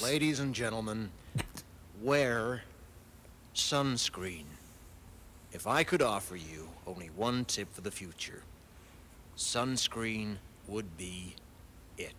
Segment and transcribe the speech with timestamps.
[0.00, 1.10] Ladies and gentlemen,
[2.00, 2.62] wear
[3.54, 4.46] sunscreen.
[5.52, 8.42] If I could offer you only one tip for the future,
[9.36, 10.36] sunscreen
[10.66, 11.36] would be
[11.98, 12.14] it.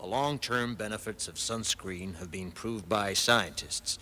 [0.00, 4.00] The long term benefits of sunscreen have been proved by scientists,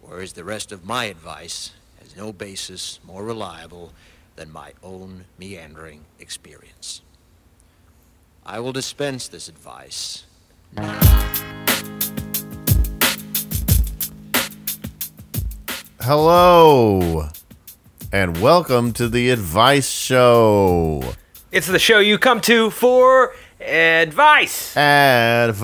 [0.00, 3.92] whereas the rest of my advice has no basis more reliable
[4.36, 7.02] than my own meandering experience.
[8.46, 10.24] I will dispense this advice
[16.08, 17.30] Hello,
[18.12, 21.02] and welcome to the Advice Show.
[21.50, 24.76] It's the show you come to for advice.
[24.76, 25.56] Advice.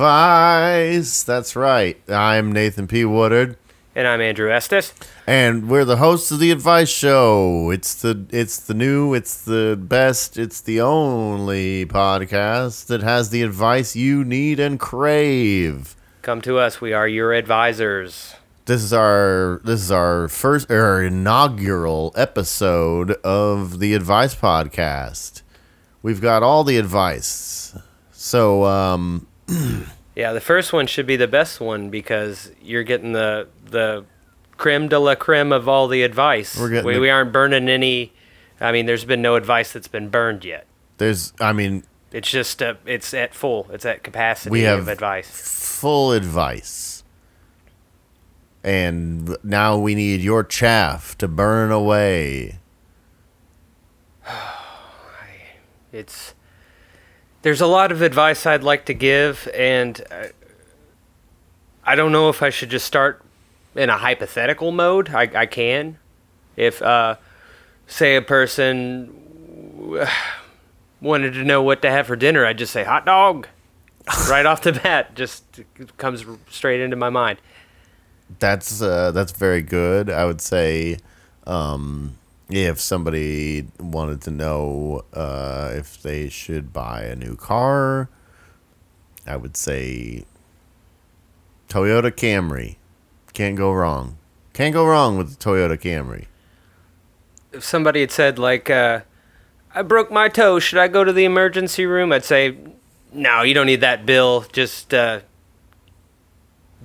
[1.23, 1.96] That's right.
[2.10, 3.05] I'm Nathan P.
[3.05, 3.56] Woodard,
[3.95, 4.92] And I'm Andrew Estes.
[5.28, 7.70] and we're the hosts of the Advice Show.
[7.70, 13.43] It's the it's the new, it's the best, it's the only podcast that has the
[13.43, 15.95] advice you need and crave.
[16.23, 16.80] Come to us.
[16.80, 18.34] We are your advisors.
[18.65, 25.43] This is our this is our first or inaugural episode of the Advice Podcast.
[26.02, 27.77] We've got all the advice.
[28.13, 29.27] So um
[30.15, 34.05] Yeah, the first one should be the best one because you're getting the the
[34.57, 36.57] creme de la creme of all the advice.
[36.59, 38.13] We, the- we aren't burning any.
[38.60, 40.66] I mean, there's been no advice that's been burned yet.
[40.99, 43.66] there's I mean It's just uh, it's at full.
[43.73, 45.29] It's at capacity We have of advice.
[45.29, 46.91] full advice.
[48.65, 52.59] And now we need your chaff to burn away.
[55.95, 56.32] It's
[57.43, 60.29] there's a lot of advice I'd like to give, and uh,
[61.85, 63.23] I don't know if I should just start
[63.74, 65.10] in a hypothetical mode.
[65.10, 65.99] I, I can,
[66.56, 67.16] if uh,
[67.87, 69.12] say a person
[71.00, 73.49] wanted to know what to have for dinner, I'd just say hot dog
[74.28, 75.16] right off the bat.
[75.16, 75.60] Just
[75.99, 77.41] comes straight into my mind.
[78.38, 80.11] That's uh, that's very good.
[80.11, 80.99] I would say
[81.47, 82.16] um,
[82.49, 88.09] if somebody wanted to know uh, if they should buy a new car,
[89.27, 90.25] I would say
[91.69, 92.77] Toyota Camry.
[93.33, 94.19] Can't go wrong.
[94.53, 96.27] Can't go wrong with the Toyota Camry.
[97.53, 99.01] If somebody had said like, uh,
[99.75, 102.56] "I broke my toe, should I go to the emergency room?" I'd say,
[103.12, 104.45] "No, you don't need that bill.
[104.53, 105.21] Just uh,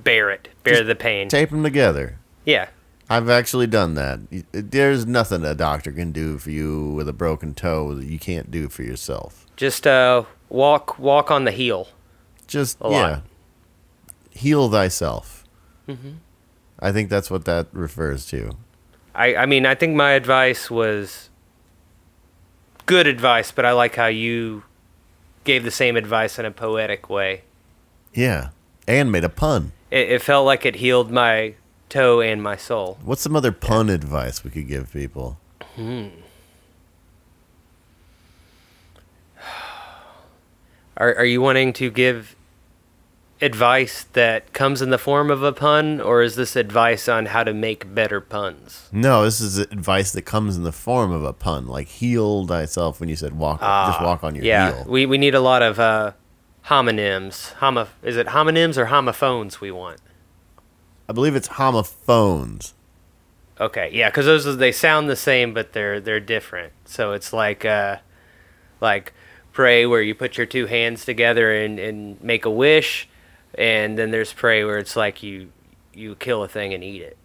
[0.04, 2.20] bear it, bear Just the pain." Tape them together.
[2.46, 2.70] yeah,
[3.10, 4.20] I've actually done that.
[4.52, 8.52] There's nothing a doctor can do for you with a broken toe that you can't
[8.52, 9.46] do for yourself.
[9.56, 11.88] just uh, walk walk on the heel.
[12.48, 13.24] Just A yeah, lot.
[14.32, 15.44] heal thyself.
[16.80, 18.52] I think that's what that refers to.
[19.16, 21.30] I I mean, I think my advice was
[22.86, 24.64] good advice, but I like how you
[25.44, 27.44] gave the same advice in a poetic way.
[28.14, 28.50] Yeah,
[28.88, 29.72] and made a pun.
[29.92, 31.56] It, it felt like it healed my
[31.90, 32.98] toe and my soul.
[33.04, 35.40] What's some other pun advice we could give people?
[40.98, 42.36] Are are you wanting to give
[43.40, 47.44] advice that comes in the form of a pun, or is this advice on how
[47.44, 48.90] to make better puns?
[48.92, 53.00] No, this is advice that comes in the form of a pun, like heal thyself.
[53.00, 54.86] When you said walk, just walk on your Ah, yeah, heel.
[54.88, 56.14] we we need a lot of uh,
[56.68, 57.54] homonyms.
[57.54, 60.00] Homo, is it homonyms or homophones we want?
[61.10, 62.74] I believe it's homophones.
[63.60, 66.74] Okay, yeah, because those they sound the same, but they're they're different.
[66.86, 67.98] So it's like uh,
[68.82, 69.14] like
[69.52, 73.10] pray where you put your two hands together and, and make a wish,
[73.56, 75.52] and then there's pray where it's like you
[75.94, 77.18] you kill a thing and eat it.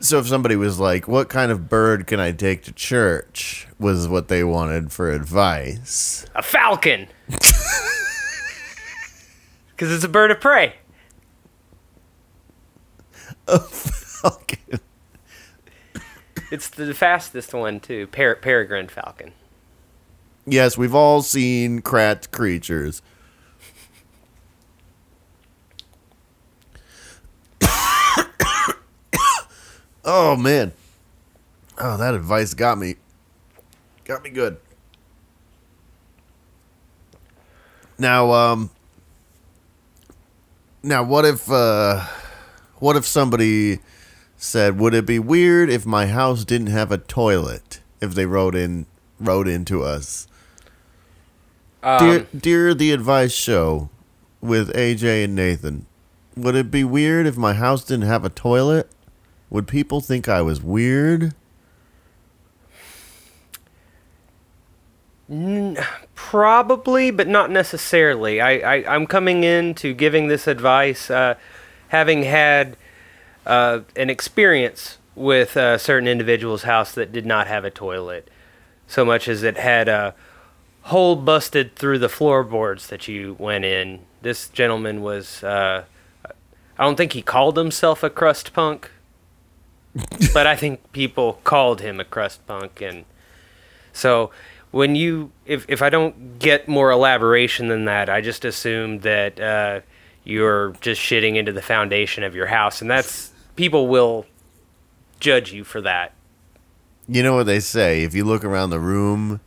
[0.00, 4.06] So if somebody was like, "What kind of bird can I take to church?" was
[4.08, 6.26] what they wanted for advice.
[6.34, 7.08] A falcon,
[9.82, 10.74] because it's a bird of prey.
[14.24, 14.78] Okay.
[16.52, 18.06] It's the fastest one too.
[18.06, 19.32] Per- peregrine falcon.
[20.46, 23.02] Yes, we've all seen Kratts' Creatures.
[30.04, 30.72] oh man.
[31.78, 32.94] Oh, that advice got me.
[34.04, 34.58] Got me good.
[37.98, 38.70] Now, um
[40.82, 42.04] Now what if uh
[42.78, 43.78] what if somebody
[44.36, 48.56] said, "Would it be weird if my house didn't have a toilet?" If they wrote
[48.56, 48.86] in
[49.20, 50.26] wrote into us.
[51.82, 53.90] dear, Um, dear the advice show
[54.40, 55.86] with AJ and Nathan.
[56.36, 58.90] Would it be weird if my house didn't have a toilet?
[59.50, 61.34] Would people think I was weird?
[66.30, 68.40] Probably, but not necessarily.
[68.40, 71.34] I, I I'm coming into giving this advice, uh,
[71.88, 72.76] having had
[73.44, 78.30] uh, an experience with a certain individual's house that did not have a toilet,
[78.86, 80.14] so much as it had a
[80.82, 84.00] hole busted through the floorboards that you went in.
[84.22, 85.44] This gentleman was.
[85.44, 85.84] Uh,
[86.78, 88.90] I don't think he called himself a crust punk,
[90.32, 93.04] but I think people called him a crust punk, and
[93.92, 94.30] so
[94.72, 99.38] when you if if I don't get more elaboration than that, I just assume that
[99.38, 99.80] uh,
[100.24, 104.26] you're just shitting into the foundation of your house, and that's people will
[105.20, 106.14] judge you for that.
[107.06, 108.02] You know what they say?
[108.02, 109.40] If you look around the room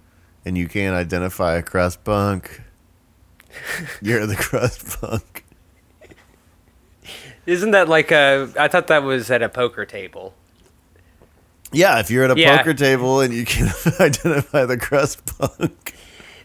[0.46, 2.62] and you can't identify a crust punk,
[4.02, 5.44] you're the crust punk.
[7.48, 8.52] Isn't that like a?
[8.60, 10.34] I thought that was at a poker table.
[11.76, 12.58] Yeah, if you're at a Yeah.
[12.58, 13.68] poker table and you can
[14.00, 15.94] identify the crust punk.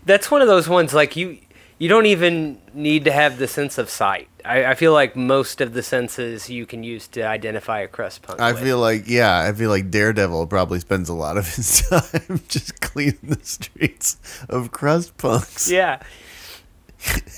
[0.04, 1.38] That's one of those ones like you.
[1.78, 4.28] You don't even need to have the sense of sight.
[4.44, 8.20] I, I feel like most of the senses you can use to identify a crust
[8.22, 8.38] punk.
[8.40, 8.62] I with.
[8.62, 12.80] feel like yeah, I feel like Daredevil probably spends a lot of his time just
[12.82, 14.18] cleaning the streets
[14.48, 15.70] of crust punks.
[15.70, 16.02] Yeah.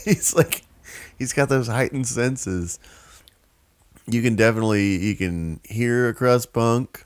[0.05, 0.63] he's like
[1.19, 2.79] he's got those heightened senses.
[4.07, 7.05] You can definitely you can hear a crust punk.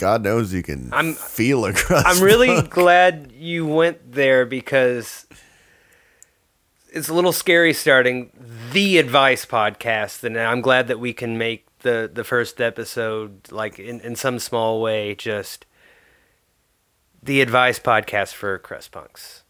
[0.00, 2.06] God knows you can I'm- feel a crust.
[2.06, 2.70] I'm really punk.
[2.70, 5.26] glad you went there because
[6.92, 8.30] it's a little scary starting
[8.72, 13.78] the advice podcast, and I'm glad that we can make the the first episode like
[13.78, 15.66] in, in some small way just
[17.22, 19.44] the advice podcast for crust punks.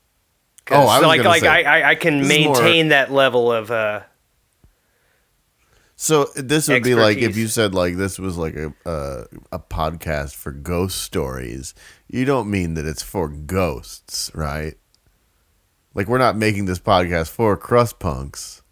[0.70, 3.50] Oh, I was like like say, I, I I can is more- maintain that level
[3.53, 4.00] of uh
[6.02, 9.58] So this would be like if you said like this was like a uh, a
[9.58, 11.75] podcast for ghost stories.
[12.08, 14.79] You don't mean that it's for ghosts, right?
[15.93, 18.62] Like we're not making this podcast for crust punks.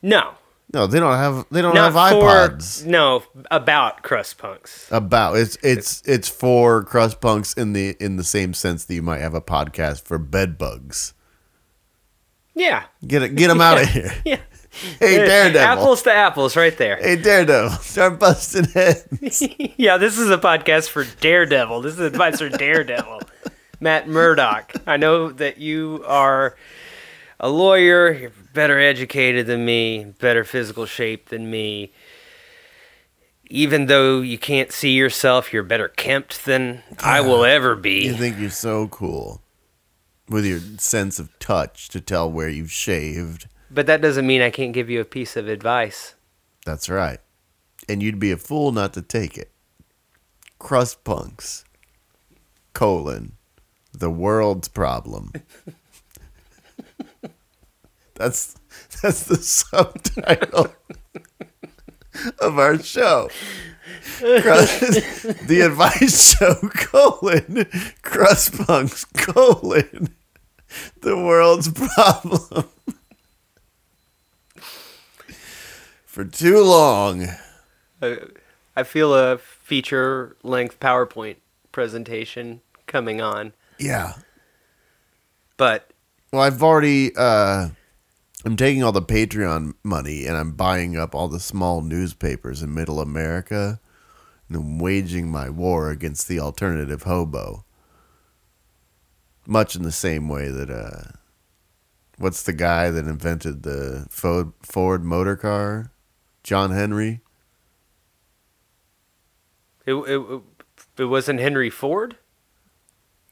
[0.00, 0.30] no
[0.72, 2.84] No, they don't have they don't not have iPods.
[2.84, 4.88] for no about crust punks.
[4.90, 9.02] About it's it's it's for crust punks in the in the same sense that you
[9.02, 11.12] might have a podcast for bed bugs.
[12.54, 14.10] Yeah, Get it, get them out of here.
[14.24, 14.40] yeah.
[14.98, 15.60] Hey Daredevil.
[15.60, 16.96] Apples to apples, right there.
[16.96, 19.42] Hey Daredevil, start busting heads.
[19.76, 21.80] yeah, this is a podcast for Daredevil.
[21.80, 23.22] This is advice for Daredevil.
[23.80, 24.72] Matt Murdock.
[24.86, 26.56] I know that you are
[27.40, 28.12] a lawyer.
[28.12, 31.92] You're better educated than me, better physical shape than me.
[33.48, 38.04] Even though you can't see yourself, you're better kempt than I will ah, ever be.
[38.04, 39.40] You think you're so cool
[40.28, 43.46] with your sense of touch to tell where you've shaved.
[43.76, 46.14] But that doesn't mean I can't give you a piece of advice.
[46.64, 47.18] That's right.
[47.86, 49.50] And you'd be a fool not to take it.
[50.58, 51.62] Crust punks.
[52.72, 53.32] Colon.
[53.92, 55.32] The world's problem.
[58.14, 58.56] that's
[59.02, 60.72] that's the subtitle
[62.38, 63.28] of our show.
[64.20, 64.80] Crust,
[65.46, 67.66] the advice show colon
[68.00, 70.16] crust punks colon
[71.02, 72.70] the world's problem.
[76.16, 77.28] For too long.
[78.00, 81.36] I feel a feature length PowerPoint
[81.72, 83.52] presentation coming on.
[83.78, 84.14] Yeah.
[85.58, 85.90] But
[86.32, 87.68] Well, I've already uh
[88.46, 92.72] I'm taking all the Patreon money and I'm buying up all the small newspapers in
[92.72, 93.78] middle America
[94.48, 97.66] and I'm waging my war against the alternative hobo.
[99.46, 101.18] Much in the same way that uh
[102.16, 105.92] what's the guy that invented the Ford, Ford motor car?
[106.46, 107.20] John Henry?
[109.84, 110.40] it, it,
[110.96, 112.16] it wasn't Henry Ford?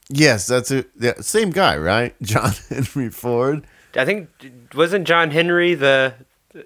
[0.09, 0.91] Yes, that's it.
[0.99, 2.15] Yeah, same guy, right?
[2.23, 3.67] John Henry Ford.
[3.97, 4.29] I think
[4.75, 6.15] wasn't John Henry the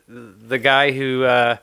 [0.08, 1.58] the guy who uh,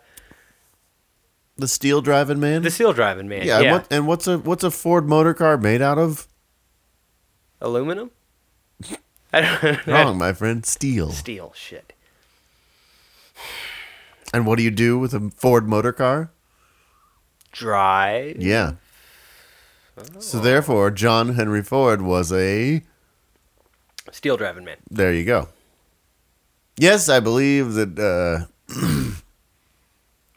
[1.57, 2.61] The steel driving man?
[2.61, 3.47] the steel driving man?
[3.47, 6.27] yeah, and what and what's a what's a Ford motor car made out of?
[7.59, 8.11] aluminum.
[9.33, 10.63] I don't Wrong, my friend.
[10.63, 11.09] Steel.
[11.11, 11.93] Steel shit.
[14.35, 16.29] And what do you do with a Ford motor car?
[17.53, 18.35] Drive.
[18.41, 18.73] Yeah.
[20.19, 22.83] So therefore, John Henry Ford was a.
[24.11, 24.75] Steel driving man.
[24.91, 25.47] There you go.
[26.75, 27.97] Yes, I believe that.
[27.97, 28.73] Uh,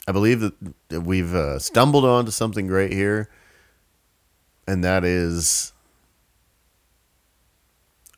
[0.06, 0.52] I believe
[0.90, 3.28] that we've uh, stumbled onto something great here,
[4.64, 5.72] and that is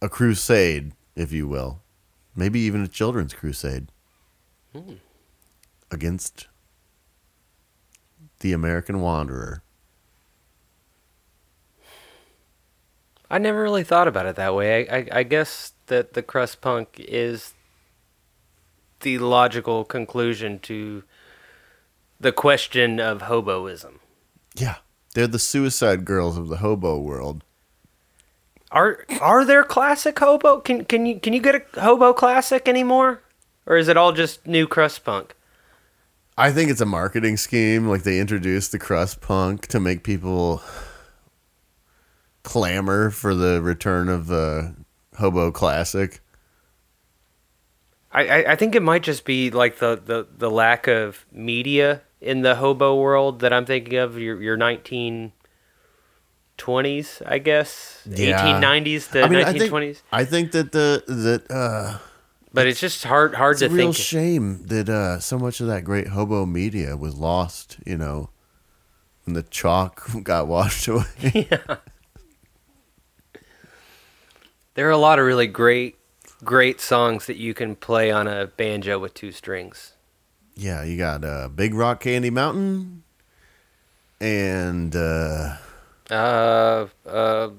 [0.03, 1.81] a crusade, if you will,
[2.37, 3.89] maybe even a children's crusade
[5.91, 6.49] against
[8.41, 9.63] the American wanderer.
[13.31, 14.89] I never really thought about it that way.
[14.89, 17.55] I, I, I guess that the crust punk is
[19.01, 21.05] the logical conclusion to
[22.19, 24.01] the question of hoboism.
[24.55, 24.77] Yeah.
[25.15, 27.43] They're the suicide girls of the hobo world.
[28.71, 30.61] Are are there classic hobo?
[30.61, 33.21] Can can you can you get a hobo classic anymore,
[33.67, 35.35] or is it all just new crust punk?
[36.39, 37.87] I think it's a marketing scheme.
[37.87, 40.63] Like they introduced the crust punk to make people
[42.43, 44.69] clamor for the return of uh,
[45.19, 46.21] hobo classic.
[48.13, 52.03] I, I, I think it might just be like the, the, the lack of media
[52.21, 54.19] in the hobo world that I'm thinking of.
[54.19, 55.33] Your your 1920s,
[57.27, 58.61] I guess, Yeah.
[58.61, 59.59] 1890s to I mean, I 1920s.
[59.59, 61.99] think, I think that the that uh,
[62.52, 63.73] but it's just hard hard to think.
[63.73, 64.04] it's a real think.
[64.04, 67.78] shame that uh, so much of that great hobo media was lost.
[67.87, 68.30] You know,
[69.25, 71.04] when the chalk got washed away.
[71.50, 71.76] yeah.
[74.75, 75.97] there are a lot of really great
[76.45, 79.92] great songs that you can play on a banjo with two strings.
[80.57, 83.02] yeah, you got uh, Big Rock Candy Mountain,
[84.21, 85.57] and uh,
[86.11, 87.50] Uh, uh,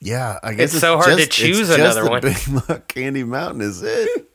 [0.00, 2.20] yeah, I guess It's so hard to just- it's choose another the one.
[2.22, 2.36] Big
[2.68, 4.30] Rock Candy Mountain is it?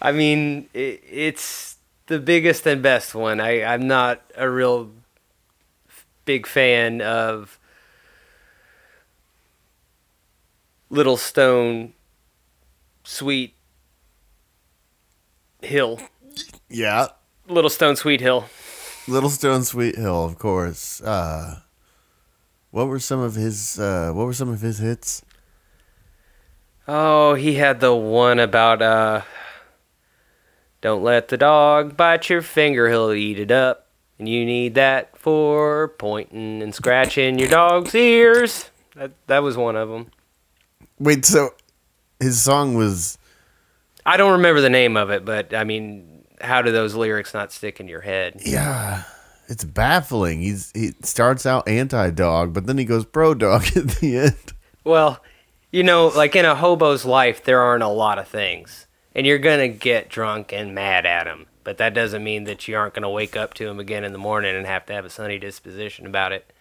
[0.00, 0.78] I mean, i
[1.10, 3.40] it's the biggest and best one.
[3.40, 4.90] I, I'm not a real
[6.24, 7.58] big fan of
[10.90, 11.94] Little Stone
[13.04, 13.54] Sweet
[15.62, 16.00] Hill.
[16.68, 17.08] yeah,
[17.48, 18.44] Little Stone Sweet Hill.
[19.08, 21.00] Little Stone Sweet Hill, of course.
[21.00, 21.60] Uh,
[22.70, 25.22] what were some of his uh, What were some of his hits?
[26.88, 29.22] Oh, he had the one about uh
[30.80, 33.88] don't let the dog bite your finger, he'll eat it up.
[34.18, 38.70] And you need that for pointing and scratching your dog's ears.
[38.94, 40.10] That that was one of them.
[40.98, 41.50] Wait, so
[42.20, 43.18] his song was
[44.06, 47.52] I don't remember the name of it, but I mean, how do those lyrics not
[47.52, 48.40] stick in your head?
[48.44, 49.02] yeah.
[49.48, 50.40] It's baffling.
[50.40, 54.52] He's he starts out anti dog, but then he goes pro dog at the end.
[54.84, 55.22] Well,
[55.70, 58.86] you know, like in a hobo's life, there aren't a lot of things.
[59.14, 61.46] And you're going to get drunk and mad at him.
[61.64, 64.12] But that doesn't mean that you aren't going to wake up to him again in
[64.12, 66.52] the morning and have to have a sunny disposition about it.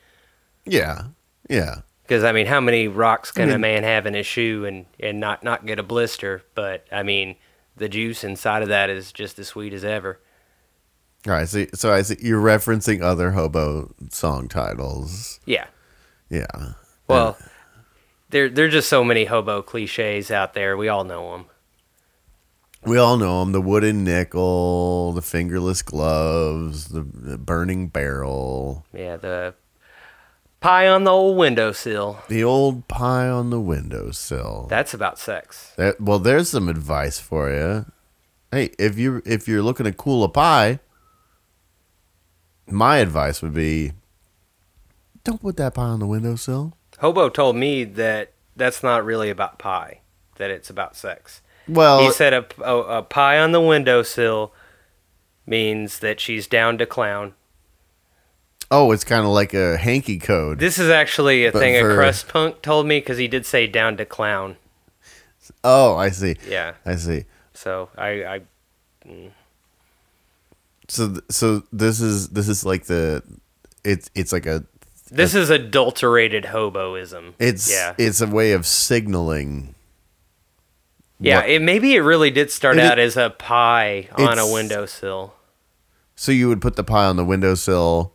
[0.65, 1.03] Yeah,
[1.49, 1.81] yeah.
[2.03, 4.85] Because, I mean, how many rocks can a mean- man have in his shoe and,
[4.99, 6.43] and not, not get a blister?
[6.55, 7.35] But, I mean,
[7.75, 10.19] the juice inside of that is just as sweet as ever.
[11.27, 15.39] All right, so so I see you're referencing other hobo song titles.
[15.45, 15.65] Yeah.
[16.29, 16.73] Yeah.
[17.07, 17.37] Well,
[18.29, 20.75] there, there are just so many hobo cliches out there.
[20.77, 21.45] We all know them.
[22.83, 29.15] We all know them: the wooden nickel, the fingerless gloves, the, the burning barrel, Yeah,
[29.17, 29.55] the
[30.59, 32.19] pie on the old windowsill.
[32.27, 34.67] the old pie on the windowsill.
[34.69, 35.73] That's about sex.
[35.77, 37.85] That, well, there's some advice for you.
[38.51, 40.79] Hey, if you if you're looking to cool a pie,
[42.67, 43.91] my advice would be
[45.23, 46.77] don't put that pie on the windowsill.
[46.99, 50.01] Hobo told me that that's not really about pie,
[50.37, 51.41] that it's about sex.
[51.67, 54.53] Well, he said a, a, a pie on the windowsill
[55.47, 57.33] means that she's down to clown.
[58.71, 60.59] oh, it's kind of like a hanky code.
[60.59, 63.45] This is actually a But thing for- a crust punk told me because he did
[63.45, 64.57] say down to clown.
[65.63, 66.35] oh, I see.
[66.47, 66.73] Yeah.
[66.85, 67.25] I see.
[67.53, 68.41] So I, I
[69.07, 69.31] mm.
[70.87, 73.23] So th- so this is this is like the
[73.83, 74.63] it's it's like a
[75.11, 77.33] this is adulterated hoboism.
[77.39, 77.93] it's yeah.
[77.97, 79.75] it's a way of signaling.
[81.19, 84.51] yeah, what- it, maybe it really did start It out as a pie on a
[84.51, 85.33] windowsill.
[86.15, 88.13] So you would put the pie on the windowsill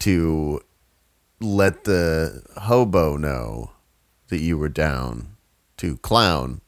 [0.00, 0.60] to
[1.40, 3.70] let the hobo know
[4.28, 5.36] that you were down
[5.78, 6.60] to clown.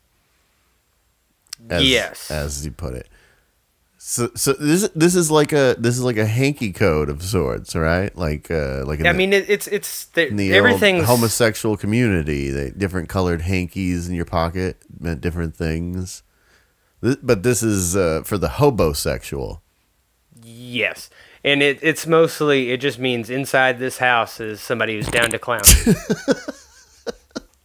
[1.70, 2.30] As, Yes.
[2.30, 3.08] as you put it.
[4.06, 7.74] So, so this this is like a this is like a hanky code of sorts,
[7.74, 8.14] right?
[8.14, 11.78] Like uh, like I the- mean, it, it's it's the, in the everything's old homosexual
[11.78, 16.22] community, they different colored hankies in your pocket meant different things.
[17.02, 19.62] Th- But this is uh, for the hobosexual.
[20.42, 21.08] Yes.
[21.42, 25.38] And it, it's mostly, it just means inside this house is somebody who's down to
[25.38, 25.62] clown.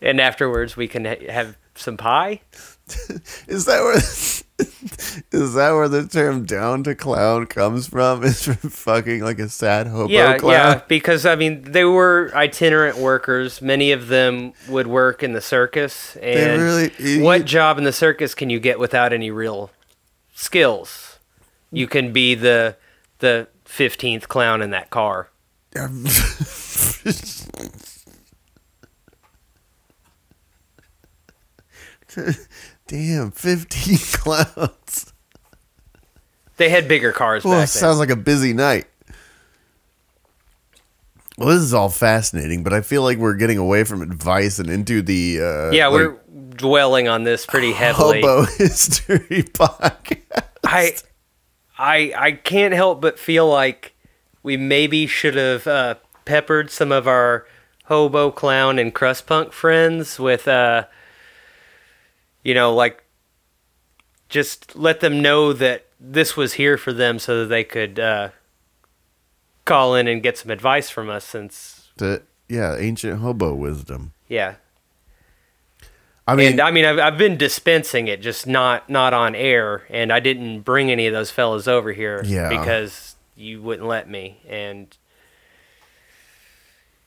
[0.00, 2.40] and afterwards we can ha- have some pie.
[3.48, 3.96] Is that where
[5.32, 8.22] Is that where the term "down to clown" comes from?
[8.24, 10.52] Is from fucking like a sad hobo yeah, clown?
[10.52, 13.62] yeah, because I mean they were itinerant workers.
[13.62, 17.92] Many of them would work in the circus, and really- you- what job in the
[17.92, 19.70] circus can you get without any real
[20.34, 21.18] skills?
[21.70, 22.76] You can be the
[23.20, 25.28] the fifteenth clown in that car.
[32.92, 35.14] Damn, fifteen clowns.
[36.58, 38.84] They had bigger cars Well, back it sounds like a busy night.
[41.38, 44.68] Well, this is all fascinating, but I feel like we're getting away from advice and
[44.68, 45.70] into the uh.
[45.70, 46.18] Yeah, like, we're
[46.50, 48.20] dwelling on this pretty heavily.
[48.20, 50.44] hobo history podcast.
[50.62, 50.94] I,
[51.78, 53.94] I, I can't help but feel like
[54.42, 55.94] we maybe should have uh,
[56.26, 57.46] peppered some of our
[57.86, 60.84] hobo clown and crust punk friends with, uh,
[62.42, 63.04] you know, like
[64.28, 68.30] just let them know that this was here for them so that they could uh,
[69.64, 71.24] call in and get some advice from us.
[71.24, 74.12] Since The, yeah, ancient hobo wisdom.
[74.28, 74.54] yeah,
[76.26, 79.84] I mean, and I mean, I've, I've been dispensing it, just not not on air,
[79.90, 82.48] and I didn't bring any of those fellas over here Yeah.
[82.48, 84.96] because you wouldn't let me, and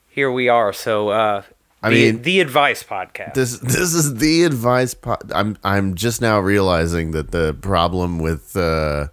[0.08, 0.72] here we are.
[0.72, 1.42] So, uh,
[1.86, 3.34] I the, mean, the advice podcast.
[3.34, 4.94] this this is the advice.
[4.94, 9.08] Po- I'm I'm just now realizing that the problem with uh,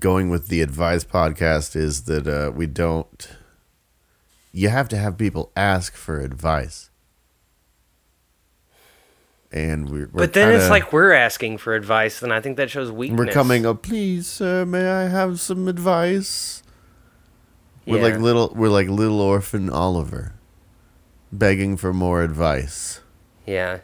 [0.00, 3.28] going with the advice podcast is that uh, we don't.
[4.52, 6.90] You have to have people ask for advice,
[9.50, 12.56] and we're, we're but then it's kinda- like we're asking for advice, and I think
[12.56, 13.18] that shows weakness.
[13.18, 13.82] we're coming up.
[13.82, 16.62] Please, sir, may I have some advice?
[17.86, 18.02] We're Yeah.
[18.14, 18.52] like little.
[18.54, 20.34] We're like little orphan Oliver,
[21.32, 23.00] begging for more advice.
[23.46, 23.78] Yeah,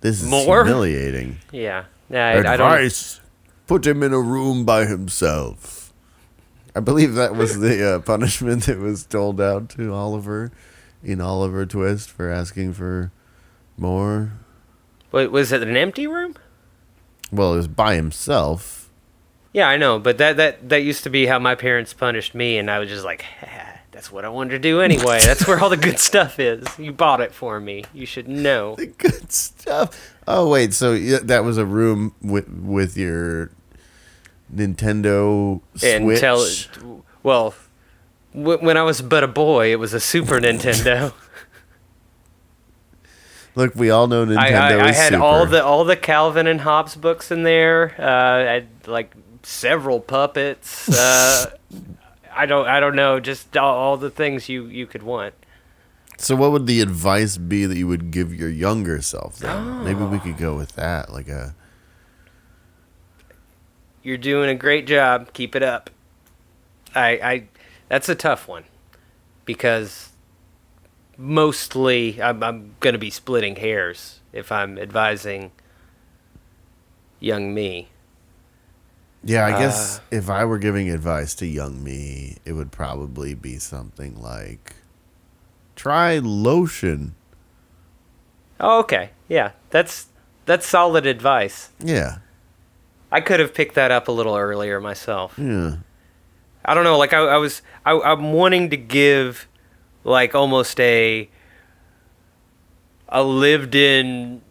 [0.00, 0.64] This is More?
[0.64, 1.38] humiliating.
[1.52, 1.84] yeah.
[2.10, 2.72] Yeah, I, I don't.
[2.72, 3.20] Advice.
[3.66, 5.92] Put him in a room by himself.
[6.74, 10.52] I believe that was the uh, punishment that was doled out to Oliver
[11.02, 13.10] in Oliver Twist for asking for
[13.76, 14.32] more.
[15.12, 16.34] Wait, was it an empty room?
[17.32, 18.90] Well, it was by himself.
[19.52, 22.58] Yeah, I know, but that that that used to be how my parents punished me,
[22.58, 23.24] and I was just like,
[23.98, 25.18] that's what I wanted to do anyway.
[25.18, 26.64] That's where all the good stuff is.
[26.78, 27.82] You bought it for me.
[27.92, 28.76] You should know.
[28.76, 30.14] The good stuff.
[30.28, 33.50] Oh wait, so that was a room with with your
[34.54, 36.20] Nintendo Switch.
[36.20, 37.56] tell, well,
[38.32, 41.12] w- when I was but a boy, it was a Super Nintendo.
[43.56, 45.24] Look, we all know Nintendo I, I, I had super.
[45.24, 47.96] all the all the Calvin and Hobbes books in there.
[47.98, 50.88] Uh, I had like several puppets.
[50.88, 51.50] Uh,
[52.38, 55.34] I don't I don't know, just all, all the things you you could want.
[56.20, 59.38] So, what would the advice be that you would give your younger self?
[59.38, 61.54] Then maybe we could go with that, like a
[64.02, 65.32] You're doing a great job.
[65.32, 65.90] Keep it up.
[66.94, 67.48] I, I,
[67.88, 68.64] that's a tough one
[69.44, 70.10] because
[71.16, 75.52] mostly I'm, I'm going to be splitting hairs if I'm advising
[77.20, 77.88] young me.
[79.24, 83.34] Yeah, I Uh, guess if I were giving advice to young me, it would probably
[83.34, 84.74] be something like
[85.76, 87.14] try lotion.
[88.60, 89.10] Oh, okay.
[89.28, 90.06] Yeah, that's
[90.46, 91.70] that's solid advice.
[91.78, 92.18] Yeah.
[93.10, 95.34] I could have picked that up a little earlier myself.
[95.38, 95.76] Yeah.
[96.64, 96.98] I don't know.
[96.98, 99.48] Like I, I was, I, I'm wanting to give,
[100.04, 101.28] like almost a,
[103.08, 104.42] a lived-in,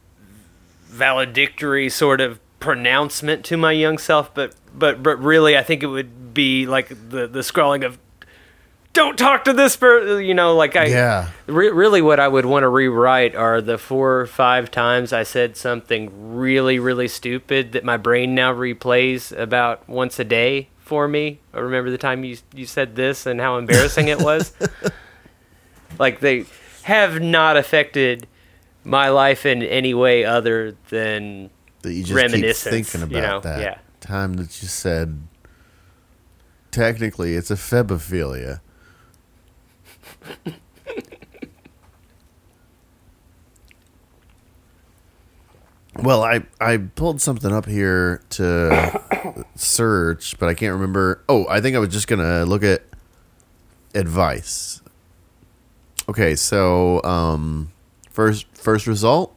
[0.86, 5.88] valedictory sort of pronouncement to my young self, but but but really, I think it
[5.88, 7.98] would be like the the scrawling of,
[8.94, 10.86] "Don't talk to this person," you know, like I.
[10.86, 11.30] Yeah.
[11.48, 15.24] Re- really, what I would want to rewrite are the four or five times I
[15.24, 21.08] said something really, really stupid that my brain now replays about once a day for
[21.08, 21.40] me.
[21.54, 24.54] I remember the time you you said this and how embarrassing it was.
[26.00, 26.46] like they
[26.84, 28.28] have not affected
[28.84, 31.50] my life in any way other than
[31.88, 33.78] That you just keep thinking you about know, that yeah.
[34.02, 35.26] time that you said.
[36.70, 38.60] Technically, it's a ephebophilia.
[45.96, 51.24] well, I I pulled something up here to search, but I can't remember.
[51.30, 52.84] Oh, I think I was just gonna look at
[53.96, 54.82] advice.
[56.10, 57.72] Okay, so um,
[58.12, 59.37] first first result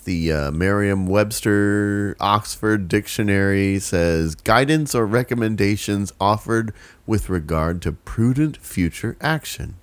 [0.00, 6.72] the uh, Merriam-Webster Oxford Dictionary says guidance or recommendations offered
[7.06, 9.76] with regard to prudent future action.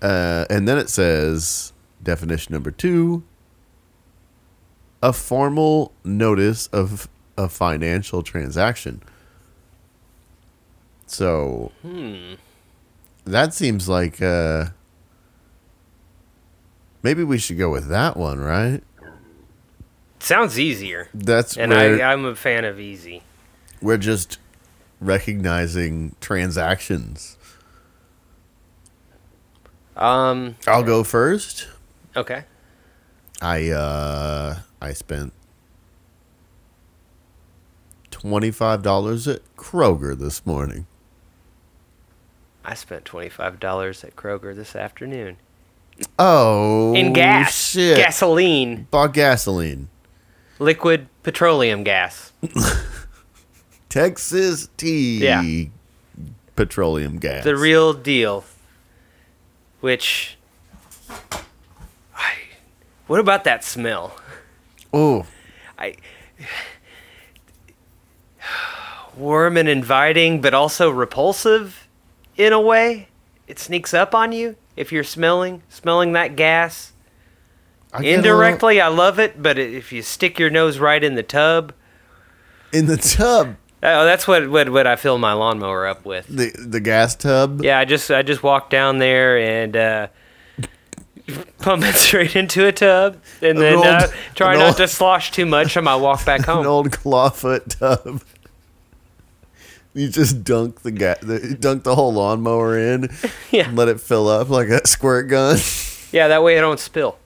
[0.00, 3.22] Uh, and then it says definition number two
[5.02, 9.02] a formal notice of a financial transaction.
[11.06, 11.72] So
[13.24, 14.66] that seems like uh,
[17.02, 18.82] maybe we should go with that one, right?
[20.18, 23.22] Sounds easier, That's and where I, I'm a fan of easy.
[23.80, 24.38] we're just
[25.00, 27.38] recognizing transactions.
[29.96, 30.56] Um.
[30.66, 31.68] I'll go first.
[32.16, 32.44] Okay.
[33.42, 35.32] I uh I spent
[38.10, 40.86] twenty five dollars at Kroger this morning.
[42.64, 45.38] I spent twenty five dollars at Kroger this afternoon
[46.18, 49.88] Oh, in gas, Shit, gasoline, bought gasoline.
[50.58, 52.32] liquid petroleum gas.
[53.88, 55.18] Texas tea.
[55.24, 55.64] Yeah.
[56.56, 57.44] Petroleum gas.
[57.44, 58.44] the real deal.
[59.80, 60.36] Which,
[62.14, 62.32] I,
[63.06, 64.14] what about that smell?
[64.92, 65.24] Oh,
[65.78, 65.96] I
[69.16, 71.88] warm and inviting, but also repulsive
[72.36, 73.08] in a way.
[73.46, 76.92] It sneaks up on you if you're smelling smelling that gas.
[77.92, 81.72] I Indirectly, I love it, but if you stick your nose right in the tub,
[82.72, 86.26] in the tub, oh, that's what what, what I fill my lawnmower up with.
[86.28, 87.62] the the gas tub.
[87.64, 90.06] Yeah, I just I just walk down there and uh,
[91.58, 95.32] pump it straight into a tub, and then old- uh, try not old- to slosh
[95.32, 96.60] too much on my walk back home.
[96.60, 98.22] An old clawfoot tub.
[99.94, 103.08] You just dunk the, ga- the dunk the whole lawnmower in,
[103.50, 103.68] Yeah.
[103.68, 105.58] and let it fill up like a squirt gun.
[106.12, 107.18] Yeah, that way it don't spill.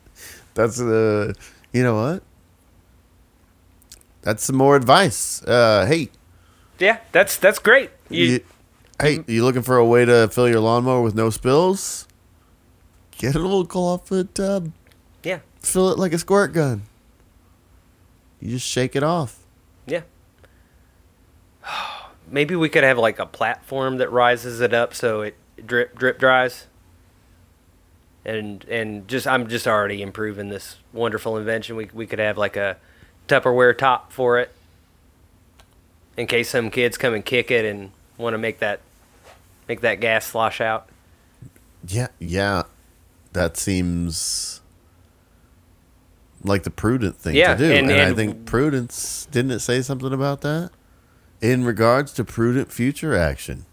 [0.52, 1.32] That's uh,
[1.72, 2.22] you know what?
[4.20, 5.42] That's some more advice.
[5.42, 6.10] Uh, hey,
[6.78, 7.90] Yeah, that's that's great.
[8.10, 8.40] You, you,
[9.00, 12.06] hey, you looking for a way to fill your lawnmower with no spills?
[13.16, 14.70] Get a little clawfoot tub.
[15.22, 16.82] yeah, Fill it like a squirt gun.
[18.40, 19.38] You just shake it off.
[19.86, 20.02] yeah.
[22.34, 26.18] Maybe we could have like a platform that rises it up so it drip drip
[26.18, 26.66] dries.
[28.24, 31.76] And and just I'm just already improving this wonderful invention.
[31.76, 32.76] We we could have like a
[33.28, 34.50] Tupperware top for it.
[36.16, 38.80] In case some kids come and kick it and want to make that
[39.68, 40.88] make that gas slosh out.
[41.86, 42.64] Yeah, yeah.
[43.32, 44.60] That seems
[46.42, 47.72] like the prudent thing Yeah, to do.
[47.72, 50.70] and- And, I think prudence didn't it say something about that?
[51.44, 53.66] In regards to prudent future action.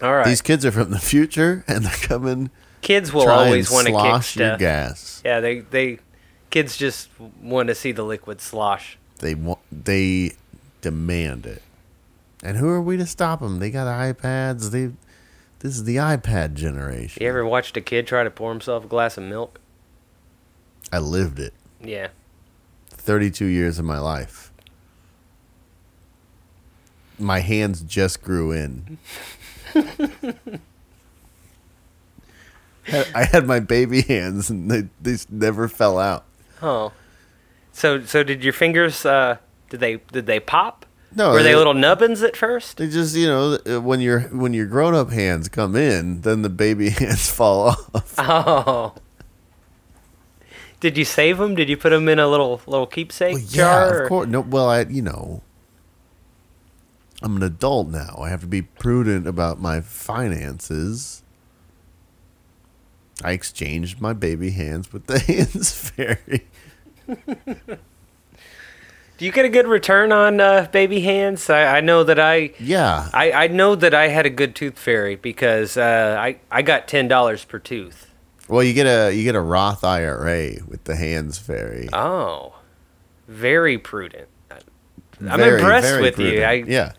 [0.00, 0.26] All right.
[0.26, 2.50] These kids are from the future and they're coming
[2.82, 5.22] kids will always want to kick slosh your gas.
[5.24, 5.98] Yeah, they they
[6.50, 7.08] kids just
[7.40, 8.98] want to see the liquid slosh.
[9.20, 10.32] They want they
[10.82, 11.62] demand it.
[12.42, 13.60] And who are we to stop them?
[13.60, 14.70] They got iPads.
[14.70, 14.90] They
[15.60, 17.22] this is the iPad generation.
[17.22, 19.60] You ever watched a kid try to pour himself a glass of milk?
[20.92, 21.54] I lived it.
[21.80, 22.08] Yeah.
[22.90, 24.51] 32 years of my life.
[27.22, 28.98] My hands just grew in.
[33.14, 36.24] I had my baby hands and they, they never fell out.
[36.60, 36.92] Oh.
[37.72, 39.36] So so did your fingers uh
[39.70, 40.84] did they did they pop?
[41.14, 42.78] No, Were they they- little nubbins at first?
[42.78, 46.42] They just, you know, uh, when your when your grown up hands come in, then
[46.42, 48.14] the baby hands fall off.
[48.18, 48.94] Oh.
[50.80, 51.54] Did you save them?
[51.54, 53.86] Did you put them in a little little keepsake Well, jar?
[53.86, 54.28] yeah, or- of course.
[54.28, 55.42] No, well, I, you know,
[57.22, 58.16] I'm an adult now.
[58.20, 61.22] I have to be prudent about my finances.
[63.22, 66.46] I exchanged my baby hands with the hands fairy.
[69.18, 71.48] Do you get a good return on uh, baby hands?
[71.48, 74.78] I, I know that I, Yeah, I I know that I had a good tooth
[74.78, 78.12] fairy because uh, I I got ten dollars per tooth.
[78.48, 81.88] well, you get a you get a Roth IRA with the hands fairy.
[81.92, 82.54] Oh,
[83.28, 84.28] very prudent.
[85.20, 86.42] I'm Very, impressed very with you.
[86.42, 86.94] I, yeah,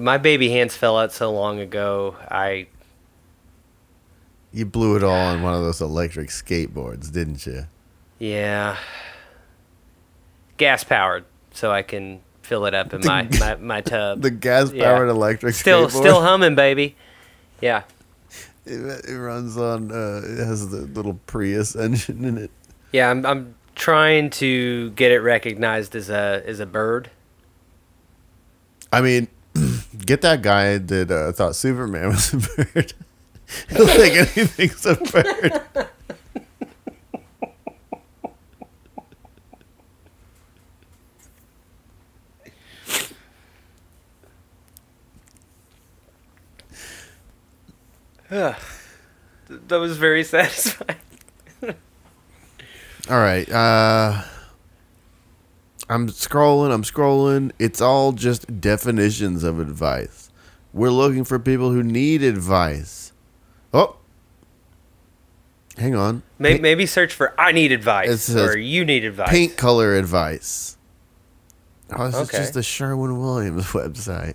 [0.00, 2.16] My baby hands fell out so long ago.
[2.30, 2.66] I
[4.52, 7.64] you blew it all on one of those electric skateboards, didn't you?
[8.18, 8.76] yeah,
[10.56, 14.20] gas powered, so I can fill it up in my, my, my tub.
[14.22, 15.14] The gas powered Yeah.
[15.14, 16.00] electric still skateboard.
[16.00, 16.94] still humming, baby.
[17.60, 17.82] Yeah.
[18.66, 19.90] It, it runs on.
[19.90, 22.50] Uh, it has the little Prius engine in it.
[22.92, 27.10] Yeah, I'm I'm trying to get it recognized as a as a bird.
[28.92, 29.26] I mean,
[30.06, 32.92] get that guy that uh, thought Superman was a bird.
[33.68, 35.88] He'll think anything's a bird.
[49.72, 50.98] That was very satisfying.
[53.10, 53.48] All right.
[53.50, 54.22] Uh,
[55.92, 56.72] I'm scrolling.
[56.72, 57.52] I'm scrolling.
[57.58, 60.30] It's all just definitions of advice.
[60.72, 63.12] We're looking for people who need advice.
[63.74, 63.96] Oh,
[65.76, 66.22] hang on.
[66.38, 70.78] Maybe, maybe search for "I need advice" or "You need advice." Paint color advice.
[71.94, 72.22] Oh, this Okay.
[72.38, 74.34] is just the Sherwin Williams website.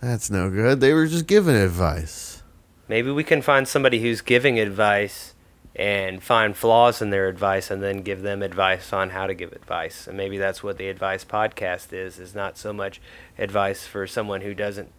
[0.00, 0.80] That's no good.
[0.80, 2.42] They were just giving advice.
[2.88, 5.31] Maybe we can find somebody who's giving advice
[5.74, 9.52] and find flaws in their advice and then give them advice on how to give
[9.52, 10.06] advice.
[10.06, 13.00] And maybe that's what the advice podcast is, is not so much
[13.38, 14.92] advice for someone who doesn't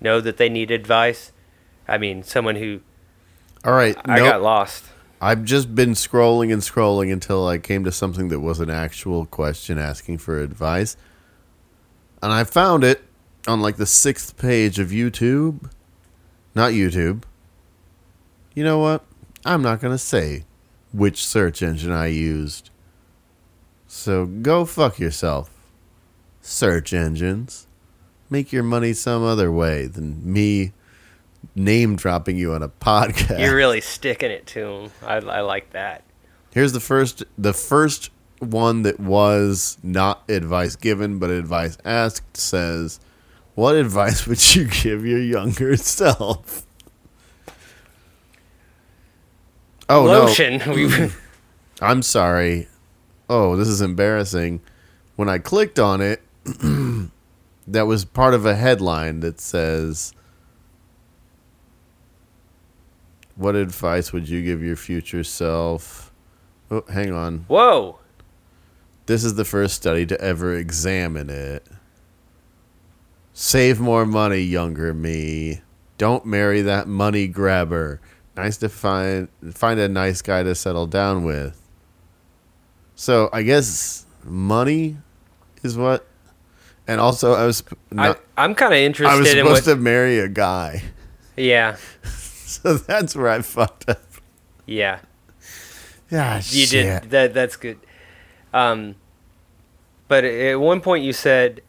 [0.00, 1.32] know that they need advice.
[1.86, 2.80] I mean, someone who
[3.64, 3.96] All right.
[4.04, 4.30] I nope.
[4.30, 4.84] got lost.
[5.20, 9.26] I've just been scrolling and scrolling until I came to something that was an actual
[9.26, 10.96] question asking for advice.
[12.22, 13.02] And I found it
[13.46, 15.70] on like the sixth page of YouTube.
[16.54, 17.22] Not YouTube.
[18.54, 19.04] You know what?
[19.46, 20.44] I'm not going to say
[20.92, 22.70] which search engine I used.
[23.86, 25.50] So go fuck yourself.
[26.42, 27.68] Search engines.
[28.28, 30.72] Make your money some other way than me
[31.54, 33.38] name dropping you on a podcast.
[33.38, 34.90] You're really sticking it to them.
[35.02, 36.02] I, I like that.
[36.52, 42.98] Here's the first the first one that was not advice given but advice asked says,
[43.54, 46.65] "What advice would you give your younger self?"
[49.88, 50.58] Oh Lotion.
[50.58, 50.72] no.
[50.74, 51.12] We- mm.
[51.80, 52.68] I'm sorry.
[53.28, 54.60] Oh, this is embarrassing.
[55.16, 56.22] When I clicked on it,
[57.66, 60.12] that was part of a headline that says
[63.36, 66.12] What advice would you give your future self?
[66.70, 67.40] Oh, hang on.
[67.48, 67.98] Whoa.
[69.04, 71.66] This is the first study to ever examine it.
[73.34, 75.60] Save more money, younger me.
[75.98, 78.00] Don't marry that money grabber.
[78.36, 81.60] Nice to find find a nice guy to settle down with.
[82.94, 84.98] So I guess money
[85.62, 86.06] is what.
[86.88, 89.12] And also, I was not, I, I'm kind of interested.
[89.12, 89.74] I, was in supposed what.
[89.74, 90.82] to marry a guy.
[91.36, 91.76] Yeah.
[92.48, 94.00] So that's where I fucked up.
[94.66, 95.00] Yeah.
[96.10, 97.02] Yeah, You shit.
[97.02, 97.34] did that.
[97.34, 97.78] That's good.
[98.54, 98.94] Um,
[100.08, 101.60] but at one point you said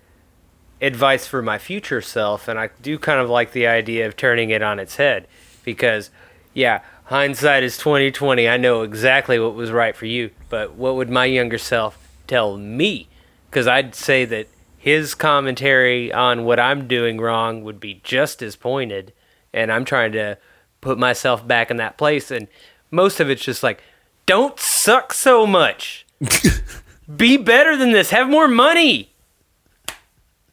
[0.80, 4.50] advice for my future self, and I do kind of like the idea of turning
[4.52, 5.28] it on its head
[5.66, 6.10] because,
[6.58, 8.50] yeah, hindsight is twenty twenty.
[8.50, 12.58] I know exactly what was right for you, but what would my younger self tell
[12.58, 13.08] me?
[13.48, 18.56] Because I'd say that his commentary on what I'm doing wrong would be just as
[18.56, 19.14] pointed,
[19.54, 20.40] and I'm trying to
[20.82, 22.48] put myself back in that place, and
[22.90, 23.84] most of it's just like,
[24.26, 26.08] don't suck so much.
[27.16, 28.10] Be better than this.
[28.10, 29.14] Have more money.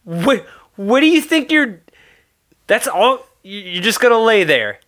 [0.04, 1.80] What what do you think you're
[2.66, 4.80] That's all you- you're just going to lay there.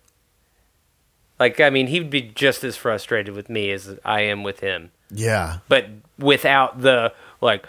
[1.39, 4.91] Like I mean, he'd be just as frustrated with me as I am with him.
[5.11, 5.59] yeah.
[5.67, 7.65] But without the like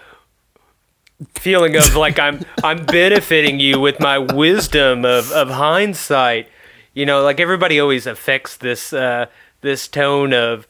[1.34, 6.48] feeling of like I'm I'm benefiting you with my wisdom of, of hindsight.
[6.94, 9.26] You know, like everybody always affects this uh,
[9.60, 10.66] this tone of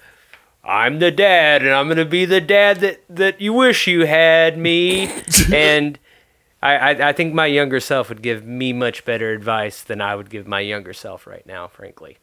[0.65, 4.59] I'm the dad and I'm gonna be the dad that, that you wish you had
[4.59, 5.11] me
[5.53, 5.99] and
[6.61, 10.15] I, I, I think my younger self would give me much better advice than I
[10.15, 12.19] would give my younger self right now, frankly.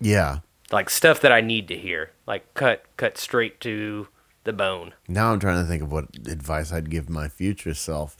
[0.00, 0.38] Yeah.
[0.70, 2.10] Like stuff that I need to hear.
[2.26, 4.08] Like cut cut straight to
[4.44, 4.94] the bone.
[5.08, 8.16] Now I'm trying to think of what advice I'd give my future self.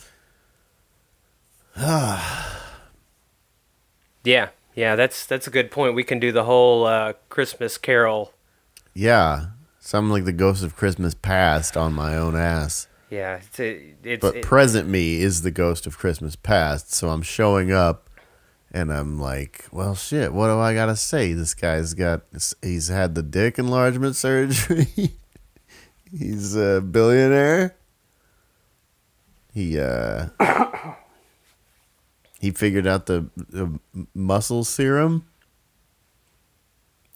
[4.25, 5.95] Yeah, yeah, that's that's a good point.
[5.95, 8.35] We can do the whole uh, Christmas Carol.
[8.95, 9.47] Yeah.
[9.81, 12.88] Something like the ghost of Christmas past on my own ass.
[13.11, 16.93] Yeah, it's it, it's But it- present me is the ghost of Christmas past.
[16.93, 18.08] So I'm showing up
[18.70, 21.33] and I'm like, well, shit, what do I got to say?
[21.33, 22.22] This guy's got,
[22.62, 24.87] he's had the dick enlargement surgery.
[26.11, 27.76] he's a billionaire.
[29.54, 30.26] He, uh,
[32.40, 33.78] he figured out the, the
[34.14, 35.24] muscle serum.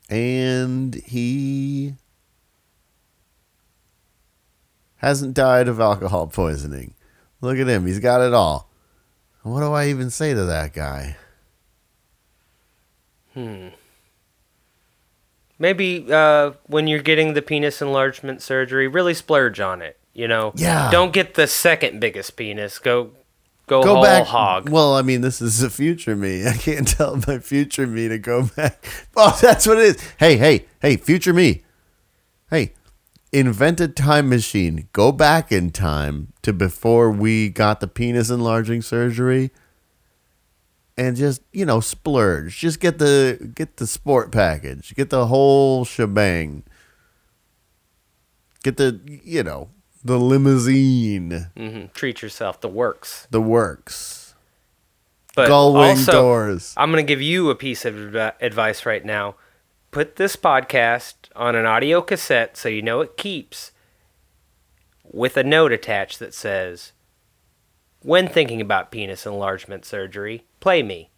[0.08, 1.94] And he
[4.96, 6.94] hasn't died of alcohol poisoning.
[7.40, 7.86] Look at him.
[7.86, 8.70] He's got it all.
[9.42, 11.16] What do I even say to that guy?
[15.59, 19.99] Maybe uh, when you're getting the penis enlargement surgery, really splurge on it.
[20.14, 20.90] You know, Yeah.
[20.90, 22.79] Don't get the second biggest penis.
[22.79, 23.12] Go
[23.66, 24.27] go, Go whole back.
[24.27, 24.68] hog.
[24.68, 26.47] Well, I mean, this is the future me.
[26.47, 28.85] I can't tell my future me to go back.
[29.16, 30.11] Oh, that's what it is.
[30.18, 31.62] Hey, hey, hey, future me.
[32.51, 32.73] Hey,
[33.33, 34.88] invent a time machine.
[34.92, 39.51] Go back in time to before we got the penis enlarging surgery.
[40.96, 42.59] And just you know splurge.
[42.59, 44.94] Just get the get the sport package.
[44.94, 46.64] Get the whole shebang.
[48.62, 49.70] Get the you know
[50.05, 52.61] the limousine, hmm Treat yourself.
[52.61, 53.26] The works.
[53.31, 54.35] the works,
[55.35, 56.74] But gull wing also, doors.
[56.76, 59.37] I'm going to give you a piece of advice right now.
[59.92, 63.70] Put this podcast on an audio cassette so you know it keeps
[65.05, 66.92] with a note attached that says,
[68.02, 71.10] When thinking about penis enlargement surgery, play me.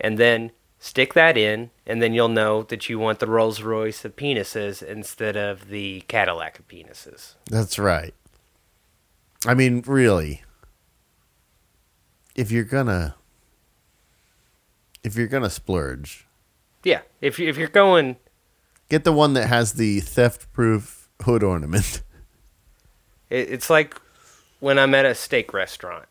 [0.00, 4.04] And then stick that in, and then you'll know that you want the Rolls Royce
[4.04, 7.34] of penises instead of the Cadillac of penises.
[7.50, 8.14] That's right.
[9.46, 10.42] I mean, really,
[12.34, 13.14] if you're gonna,
[15.02, 16.26] if you're gonna splurge,
[16.84, 18.16] Yeah, if, you, if you're going
[18.88, 22.02] get the one that has the theft-proof hood ornament.
[23.28, 24.00] It, it's like
[24.66, 26.06] when I'm at a steak restaurant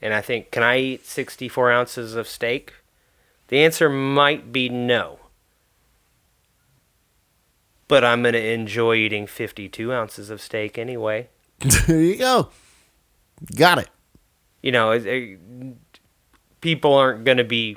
[0.00, 2.72] and I think, can I eat 64 ounces of steak?
[3.48, 5.18] The answer might be no.
[7.88, 11.30] But I'm going to enjoy eating 52 ounces of steak anyway.
[11.88, 12.50] there you go.
[13.56, 13.88] Got it.
[14.62, 15.40] You know, it, it-
[16.60, 17.76] people aren't going to be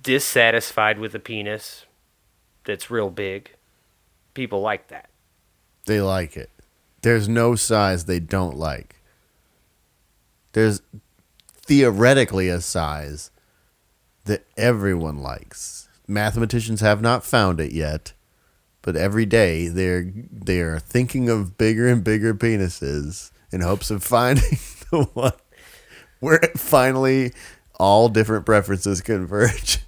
[0.00, 1.84] dissatisfied with a penis
[2.64, 3.50] that's real big.
[4.32, 5.10] People like that.
[5.84, 6.48] They like it.
[7.06, 8.96] There's no size they don't like.
[10.54, 10.82] There's
[11.54, 13.30] theoretically a size
[14.24, 15.88] that everyone likes.
[16.08, 18.12] Mathematicians have not found it yet,
[18.82, 24.02] but every day they're they are thinking of bigger and bigger penises in hopes of
[24.16, 24.58] finding
[24.90, 25.30] the one
[26.18, 27.32] where finally
[27.78, 29.78] all different preferences converge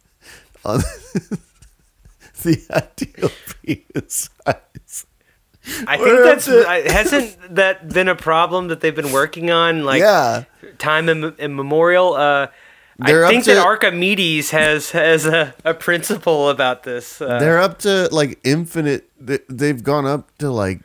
[0.64, 0.80] on
[2.42, 3.30] the ideal
[3.62, 5.06] penis size.
[5.86, 9.50] I We're think that's to- I- hasn't that been a problem that they've been working
[9.50, 10.44] on like yeah.
[10.78, 12.14] time im- immemorial.
[12.14, 12.46] Uh,
[12.98, 17.20] They're I think to- that Archimedes has has a, a principle about this.
[17.20, 19.08] Uh, They're up to like infinite.
[19.20, 20.80] they- They've gone up to like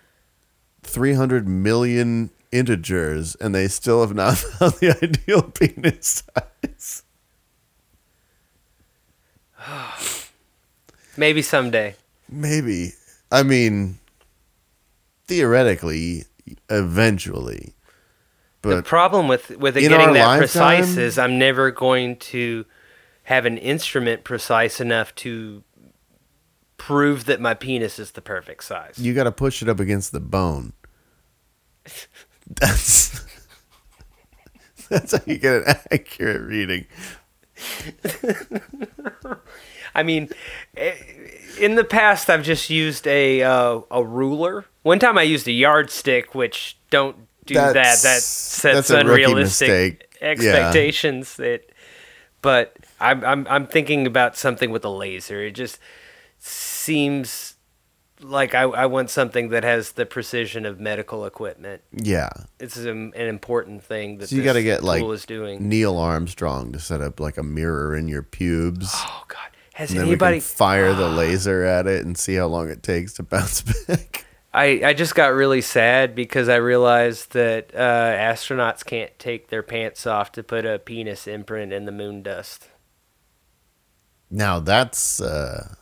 [0.83, 7.03] 300 million integers, and they still have not found the ideal penis size.
[11.17, 11.95] maybe someday.
[12.29, 12.93] Maybe.
[13.31, 13.97] I mean,
[15.33, 16.25] theoretically,
[16.69, 17.73] eventually.
[18.61, 22.65] But the problem with with it getting that precise is I'm never going to
[23.23, 25.63] have an instrument precise enough to
[26.77, 28.97] prove that my penis is the perfect size.
[28.97, 30.73] you got to push it up against the bone.
[32.47, 33.25] That's
[34.89, 36.85] that's how you get an accurate reading.
[39.95, 40.27] I mean,
[40.75, 40.93] eh,
[41.59, 44.65] in the past, I've just used a uh, a ruler.
[44.83, 47.73] One time, I used a yardstick, which don't do that.
[47.73, 50.17] That sets that's unrealistic mistake.
[50.21, 50.27] Yeah.
[50.29, 51.35] expectations.
[51.37, 51.71] That,
[52.41, 55.43] but I'm I'm I'm thinking about something with a laser.
[55.43, 55.79] It just
[56.39, 57.55] seems
[58.23, 61.81] like I, I want something that has the precision of medical equipment.
[61.91, 62.29] Yeah.
[62.59, 65.67] It's an, an important thing that So you got to get like is doing.
[65.67, 68.89] Neil Armstrong to set up like a mirror in your pubes.
[68.93, 70.39] Oh God, has and anybody?
[70.39, 74.25] fire the laser at it and see how long it takes to bounce back.
[74.53, 79.63] I, I just got really sad because I realized that uh, astronauts can't take their
[79.63, 82.69] pants off to put a penis imprint in the moon dust.
[84.29, 85.75] Now that's uh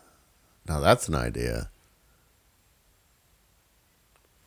[0.68, 1.70] now that's an idea.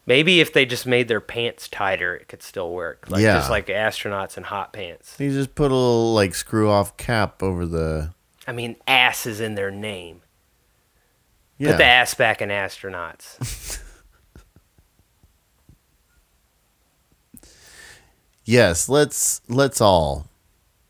[0.07, 3.07] Maybe if they just made their pants tighter, it could still work.
[3.09, 3.37] Like Yeah.
[3.37, 5.17] just like astronauts in hot pants.
[5.19, 8.13] You just put a little like screw off cap over the
[8.47, 10.21] I mean, ass is in their name.
[11.59, 11.71] yeah.
[11.73, 13.81] Put the ass back in astronauts.
[18.45, 20.29] Yes, let's let's all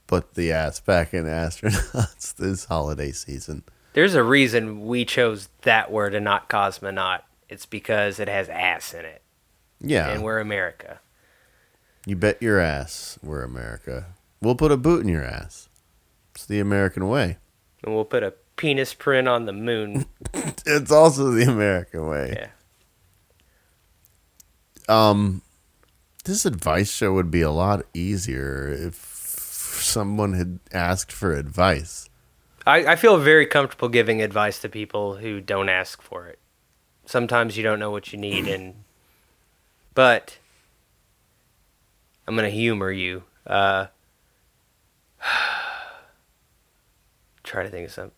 [0.07, 3.63] put the ass back in astronauts this holiday season.
[3.93, 7.21] There's a reason we chose that word and not cosmonaut.
[7.49, 9.23] It's because it has ass in it,
[9.81, 10.09] Yeah.
[10.09, 10.99] and we're America.
[12.07, 14.07] You bet your ass we're America.
[14.41, 15.69] We'll put a boot in your ass.
[16.35, 17.39] It's the American way.
[17.85, 20.07] And we'll put a penis print on the moon.
[20.67, 22.49] It's also the American way.
[24.89, 25.11] Yeah.
[25.13, 25.43] Um
[26.25, 28.95] this advice show would be a lot easier if
[29.85, 32.09] someone had asked for advice.
[32.67, 36.39] I, I feel very comfortable giving advice to people who don't ask for it.
[37.05, 38.85] Sometimes you don't know what you need, and
[39.95, 40.39] but
[42.27, 43.25] I'm gonna humor you.
[43.47, 43.89] Uh,
[47.55, 48.13] try to think of something.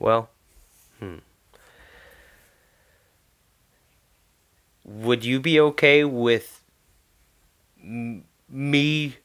[0.00, 0.28] Well,
[0.98, 1.18] hmm.
[4.84, 6.62] Would you be okay with
[7.80, 9.16] m- me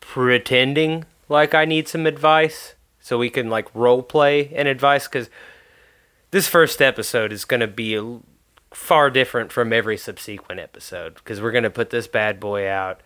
[0.00, 5.30] pretending like I need some advice so we can like role play and advice because
[6.32, 8.18] this first episode is going to be
[8.74, 13.00] far different from every subsequent episode because we're going to put this bad boy out.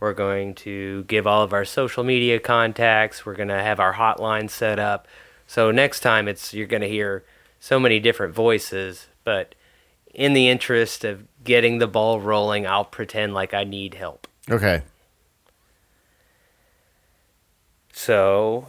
[0.00, 3.26] We're going to give all of our social media contacts.
[3.26, 5.08] We're going to have our hotline set up.
[5.46, 7.24] So next time it's you're going to hear
[7.60, 9.54] so many different voices, but
[10.14, 14.26] in the interest of getting the ball rolling, I'll pretend like I need help.
[14.50, 14.82] Okay.
[17.92, 18.68] So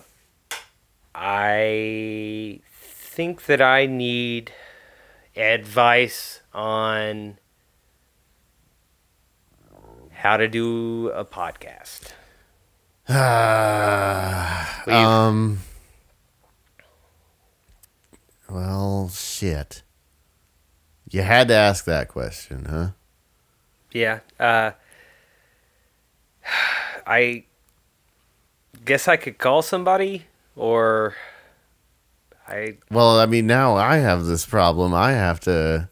[1.13, 4.51] I think that I need
[5.35, 7.37] advice on
[10.19, 12.11] how to do a podcast.
[14.85, 15.59] We've- um.
[18.49, 19.83] Well, shit.
[21.09, 22.89] You had to ask that question, huh?
[23.91, 24.19] Yeah.
[24.39, 24.71] Uh,
[27.07, 27.45] I
[28.85, 31.15] guess I could call somebody, or
[32.47, 32.77] I.
[32.91, 34.93] Well, I mean, now I have this problem.
[34.93, 35.89] I have to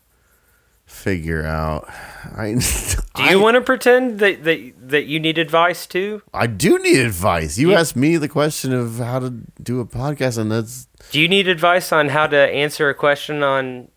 [0.86, 1.88] figure out.
[2.36, 2.60] I
[3.18, 6.22] Do you want to pretend that, that that you need advice too?
[6.34, 7.58] I do need advice.
[7.58, 7.80] You Yeah.
[7.80, 9.30] asked me the question of how to
[9.62, 13.44] do a podcast, and that's Do you need advice on how to answer a question
[13.44, 13.90] on?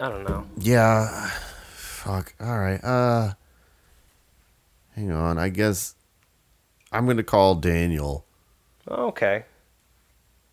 [0.00, 0.46] I don't know.
[0.58, 1.30] yeah.
[1.74, 2.34] Fuck.
[2.40, 2.82] All right.
[2.84, 3.32] Uh,
[4.94, 5.38] hang on.
[5.38, 5.94] I guess
[6.92, 8.24] I'm gonna call Daniel.
[8.88, 9.44] Okay.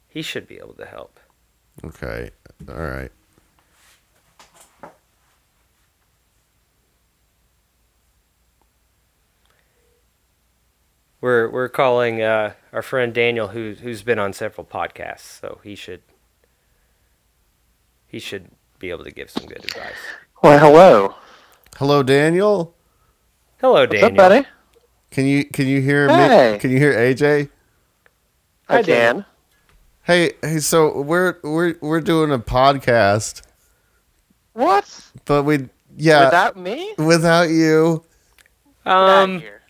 [0.08, 1.20] He should be able to help.
[1.84, 2.32] Okay.
[2.70, 3.12] All right.
[11.22, 15.76] We're we're calling uh, our friend Daniel, who who's been on several podcasts, so he
[15.76, 16.02] should
[18.08, 18.50] he should
[18.80, 19.94] be able to give some good advice.
[20.40, 21.16] Why, hello.
[21.78, 22.76] Hello, Daniel.
[23.60, 24.08] Hello, What's Daniel.
[24.10, 24.48] up, buddy?
[25.12, 26.58] Can you can you hear me?
[26.58, 27.50] Can you hear AJ?
[28.68, 29.16] I Hi, Dan.
[29.18, 29.26] can.
[30.04, 30.58] Hey, hey.
[30.60, 33.44] So we're we're we're doing a podcast,
[34.54, 35.12] What?
[35.26, 36.94] but we yeah Without me?
[36.98, 38.04] without you.
[38.84, 39.61] Get outta Um, here.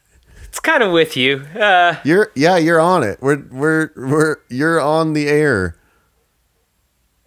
[0.52, 1.46] It's kind of with you.
[1.58, 3.20] Uh, You're yeah, you're on it.
[3.22, 5.78] We're we're we're you're on the air.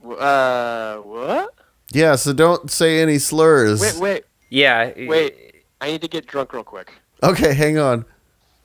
[0.07, 1.55] Uh, what?
[1.91, 3.81] Yeah, so don't say any slurs.
[3.81, 5.65] Wait, wait, yeah, wait.
[5.81, 6.93] I need to get drunk real quick.
[7.23, 8.05] Okay, hang on.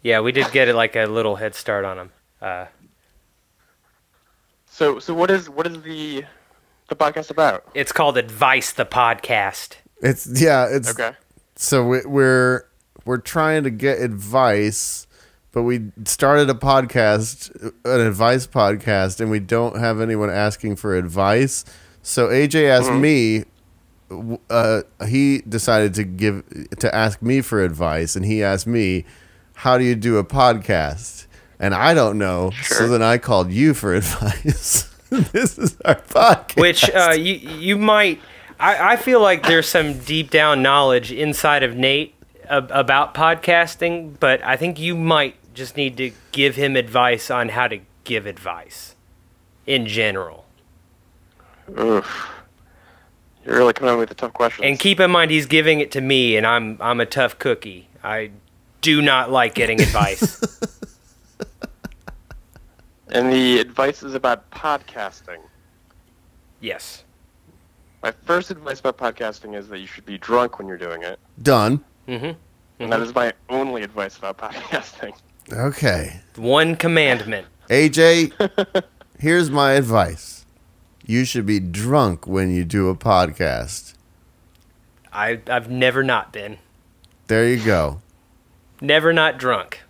[0.02, 0.20] yeah.
[0.20, 2.12] We did get like a little head start on him.
[2.42, 2.66] Uh,
[4.68, 6.26] So, so what is what is the
[6.90, 7.64] the podcast about?
[7.74, 9.76] it's called Advice the Podcast.
[10.02, 11.16] It's yeah, it's Okay.
[11.56, 12.64] so we, we're
[13.10, 15.08] we're trying to get advice,
[15.52, 17.50] but we started a podcast,
[17.84, 21.66] an advice podcast, and we don't have anyone asking for advice.
[22.04, 23.46] So AJ asked me.
[24.48, 26.44] Uh, he decided to give
[26.78, 29.06] to ask me for advice, and he asked me,
[29.56, 31.26] "How do you do a podcast?"
[31.60, 34.84] And I don't know, so then I called you for advice.
[35.10, 36.62] this is our podcast.
[36.62, 38.22] which uh, you you might.
[38.60, 42.14] I, I feel like there's some deep down knowledge inside of Nate
[42.50, 47.50] ab- about podcasting, but I think you might just need to give him advice on
[47.50, 48.96] how to give advice
[49.66, 50.46] in general.
[51.80, 52.28] Oof.
[53.46, 54.66] You're really coming up with the tough questions.
[54.66, 57.88] And keep in mind he's giving it to me, and I'm I'm a tough cookie.
[58.04, 58.32] I
[58.82, 60.42] do not like getting advice.
[63.12, 65.40] And the advice is about podcasting.
[66.62, 67.04] yes.
[68.04, 71.20] My first advice about podcasting is that you should be drunk when you're doing it.
[71.42, 71.84] done.
[72.18, 72.32] Hmm
[72.80, 75.14] And that is my only advice about podcasting.
[75.52, 76.22] Okay.
[76.36, 77.48] One commandment.
[77.70, 78.34] AJ,
[79.20, 80.46] here's my advice.
[81.06, 83.94] You should be drunk when you do a podcast.
[85.12, 86.58] I I've never not been.
[87.28, 88.02] There you go.
[88.82, 89.82] Never not drunk.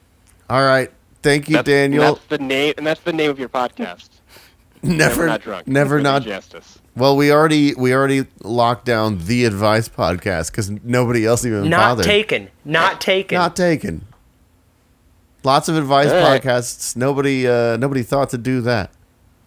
[0.50, 0.92] All right.
[1.22, 2.16] Thank you, That's, Daniel.
[2.16, 4.10] That's the name, and that's the name of your podcast.
[4.82, 5.68] Never, not drunk.
[5.68, 6.24] Never With not.
[6.24, 6.79] Justice.
[6.96, 11.78] Well, we already we already locked down the advice podcast because nobody else even Not
[11.92, 12.06] bothered.
[12.06, 12.50] taken.
[12.66, 13.38] Not taken.
[13.38, 14.06] Not taken.
[15.44, 16.42] Lots of advice All right.
[16.42, 16.96] podcasts.
[16.98, 18.92] Nobody uh, nobody thought to do that.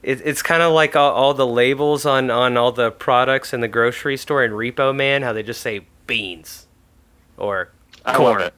[0.03, 3.61] It, it's kind of like all, all the labels on, on all the products in
[3.61, 6.67] the grocery store and Repo Man, how they just say beans
[7.37, 7.71] or
[8.05, 8.39] I corn.
[8.41, 8.55] love it.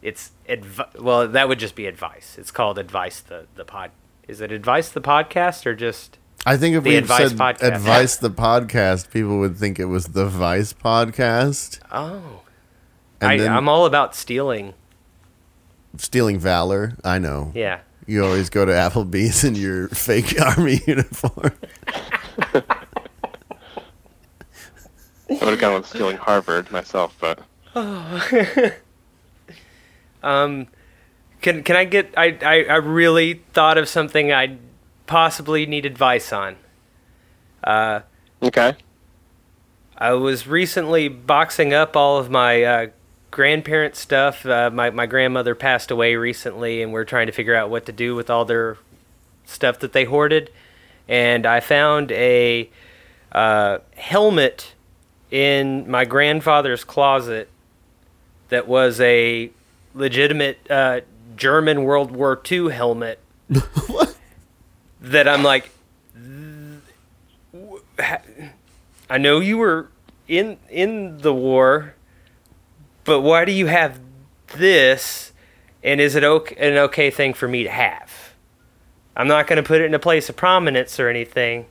[0.00, 2.36] It's advi- well, that would just be advice.
[2.38, 3.90] It's called advice the the pod.
[4.26, 6.18] Is it advice the podcast or just?
[6.44, 7.62] I think if The we Advice said Podcast.
[7.62, 11.78] advice the podcast, people would think it was the Vice podcast.
[11.92, 12.42] Oh,
[13.20, 14.74] And I, then I'm all about stealing.
[15.96, 16.96] stealing valor.
[17.04, 17.52] I know.
[17.54, 21.52] Yeah, You always go to Applebee's in your fake army uniform.
[22.52, 22.64] I
[25.30, 27.40] would have gone with stealing Harvard myself, but
[27.74, 28.70] Oh.
[30.22, 30.66] um,
[31.40, 32.12] Can can I get?
[32.18, 34.58] I, I I really thought of something I
[35.12, 36.56] possibly need advice on.
[37.62, 38.00] Uh,
[38.42, 38.74] Okay.
[39.96, 42.86] I was recently boxing up all of my uh,
[43.30, 44.44] grandparent stuff.
[44.44, 47.92] Uh, my my grandmother passed away recently, and we're trying to figure out what to
[47.92, 48.78] do with all their
[49.44, 50.50] stuff that they hoarded.
[51.08, 52.68] And I found a
[53.30, 54.74] uh, helmet
[55.30, 57.48] in my grandfather's closet
[58.48, 59.50] that was a
[59.94, 61.02] legitimate uh,
[61.36, 63.20] German World War II helmet.
[63.86, 64.11] What?
[65.02, 65.70] That I'm like,
[69.10, 69.88] I know you were
[70.28, 71.94] in in the war,
[73.04, 74.00] but why do you have
[74.54, 75.32] this?
[75.84, 78.32] And is it okay, an okay thing for me to have?
[79.16, 81.66] I'm not going to put it in a place of prominence or anything.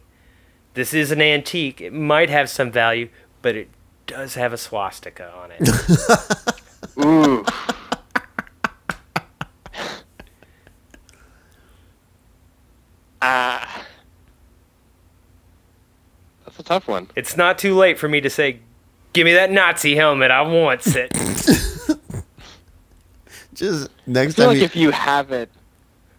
[0.74, 1.82] This is an antique.
[1.82, 3.10] It might have some value,
[3.42, 3.70] but it
[4.06, 5.70] does have a swastika on it.
[7.04, 7.46] Ooh.
[13.22, 13.86] Ah.
[16.46, 17.08] That's a tough one.
[17.16, 18.60] it's not too late for me to say,
[19.14, 20.32] "Give me that Nazi helmet.
[20.32, 21.12] I want it."
[23.54, 25.50] Just I next feel time like you if you have it,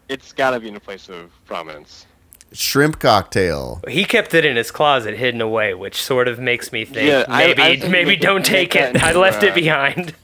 [0.08, 2.06] it's got to be in a place of prominence.
[2.52, 3.80] shrimp cocktail.
[3.88, 7.24] he kept it in his closet, hidden away, which sort of makes me think Yeah,
[7.28, 9.02] I- I maybe was thinking maybe could don't make take that it.
[9.02, 10.14] I left it uh, behind.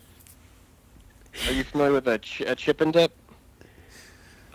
[1.47, 3.13] Are you familiar with a, ch- a chip and dip?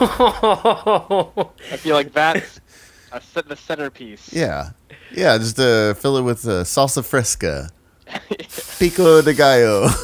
[0.02, 2.58] I feel like that's
[3.12, 4.32] a, the centerpiece.
[4.32, 4.70] Yeah,
[5.12, 5.36] yeah.
[5.36, 7.68] Just uh, fill it with uh, salsa fresca,
[8.78, 9.88] pico de gallo.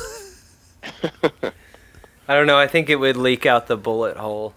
[2.29, 2.59] I don't know.
[2.59, 4.53] I think it would leak out the bullet hole.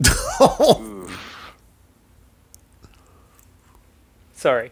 [4.32, 4.70] Sorry.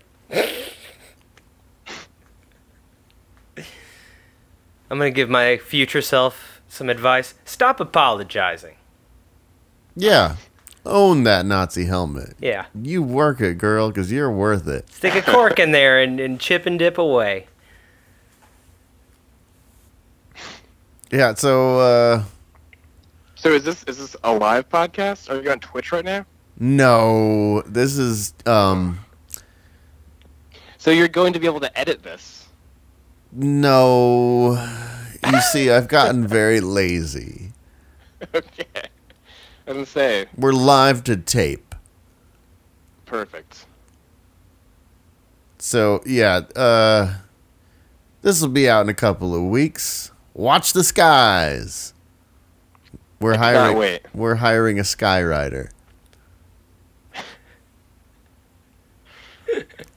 [4.89, 7.35] I'm gonna give my future self some advice.
[7.45, 8.77] Stop apologizing.
[9.97, 10.37] Yeah,
[10.85, 12.35] own that Nazi helmet.
[12.41, 12.67] Yeah.
[12.81, 14.89] You work it, girl, because you're worth it.
[14.91, 17.47] Stick a cork in there and, and chip and dip away.
[21.11, 21.35] Yeah.
[21.35, 22.25] So uh,
[23.37, 25.31] So is this is this a live podcast?
[25.31, 26.25] Are you on Twitch right now?
[26.59, 28.99] no, this is um
[30.79, 32.47] So you're going to be able to edit this.
[33.33, 34.53] no.
[35.33, 37.53] You see, I've gotten very lazy.
[38.35, 38.65] okay.
[39.67, 41.75] I was gonna say We're live to tape.
[43.05, 43.67] perfect.
[45.59, 47.15] So yeah, uh
[48.23, 50.11] this will be out in a couple of weeks.
[50.35, 51.95] Watch the skies.
[53.21, 54.03] We're cannot hiring wait.
[54.15, 55.71] we're hiring a skywriter.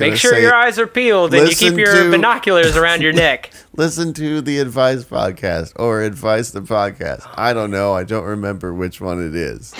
[0.00, 3.12] Make sure say, your eyes are peeled and you keep your to- binoculars around your
[3.26, 3.50] neck.
[3.76, 7.28] listen to the advice podcast or advice the podcast.
[7.36, 7.92] I don't know.
[7.94, 9.74] I don't remember which one it is.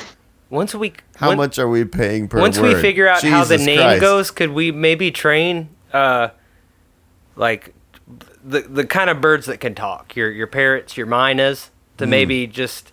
[0.50, 3.58] Once we How when- much are we paying per once we figure out how the
[3.58, 4.00] name Christ.
[4.00, 6.28] goes, could we maybe train uh
[7.36, 7.74] like
[8.44, 10.16] the the kind of birds that can talk?
[10.16, 11.68] Your your parrots, your mynas,
[11.98, 12.10] to Hmm.
[12.10, 12.92] maybe just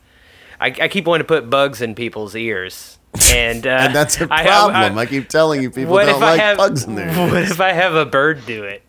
[0.60, 2.98] I, I keep wanting to put bugs in people's ears.
[3.34, 4.76] And, uh, and that's a problem.
[4.98, 7.08] I, I- keep telling you people don't like have bugs in there.
[7.32, 8.84] What if I have a bird do it?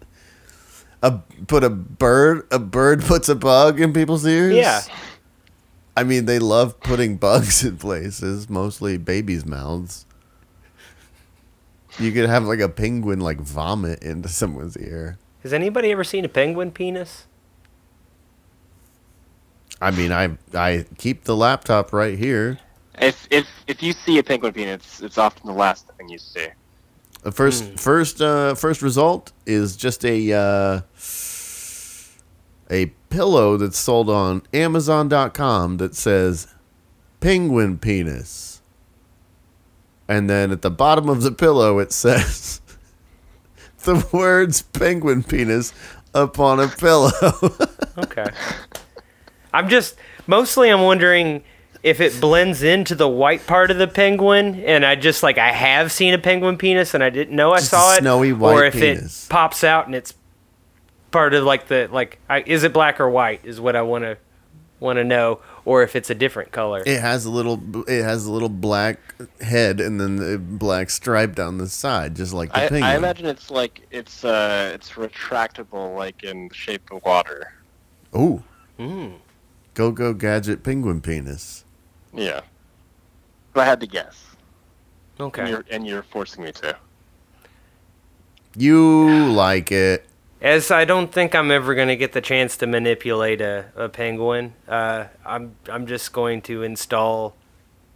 [1.00, 1.12] a
[1.46, 4.80] put a bird a bird puts a bug in people's ears Yeah.
[5.96, 10.06] i mean they love putting bugs in places mostly babies mouths
[12.00, 16.24] you could have like a penguin like vomit into someone's ear Has anybody ever seen
[16.24, 17.28] a penguin penis?
[19.80, 22.58] i mean i i keep the laptop right here
[23.00, 26.18] If if if you see a penguin penis, it's, it's often the last thing you
[26.18, 26.46] see.
[27.22, 27.74] the first Hmm.
[27.76, 30.80] first uh first result is just a uh
[32.70, 36.46] a pillow that's sold on amazon.com that says
[37.20, 38.60] penguin penis
[40.06, 42.60] and then at the bottom of the pillow it says
[43.84, 45.72] the words penguin penis
[46.14, 47.10] upon a pillow
[47.98, 48.26] Okay.
[49.52, 49.96] I'm just
[50.28, 51.42] mostly I'm wondering
[51.82, 55.52] if it blends into the white part of the penguin and I just like I
[55.52, 58.32] have seen a penguin penis and I didn't know I Just a saw it snowy
[58.32, 59.26] or if penis.
[59.26, 60.14] it pops out and it's
[61.10, 64.04] part of like the like I, is it black or white is what I want
[64.04, 64.18] to
[64.80, 66.82] want to know or if it's a different color.
[66.86, 68.98] it has a little it has a little black
[69.40, 72.96] head and then the black stripe down the side just like the I, penguin I
[72.96, 77.52] imagine it's like it's uh it's retractable, like in the shape of water.
[78.16, 78.42] Ooh.
[78.78, 79.14] Mm.
[79.74, 81.64] Go go gadget penguin penis.
[82.18, 82.40] Yeah.
[83.52, 84.36] But I had to guess,
[85.18, 85.48] and Okay.
[85.50, 86.76] you're and you're forcing me to.
[88.56, 90.04] You like it.
[90.40, 93.88] As I don't think I'm ever going to get the chance to manipulate a, a
[93.88, 97.36] penguin, uh, I'm I'm just going to install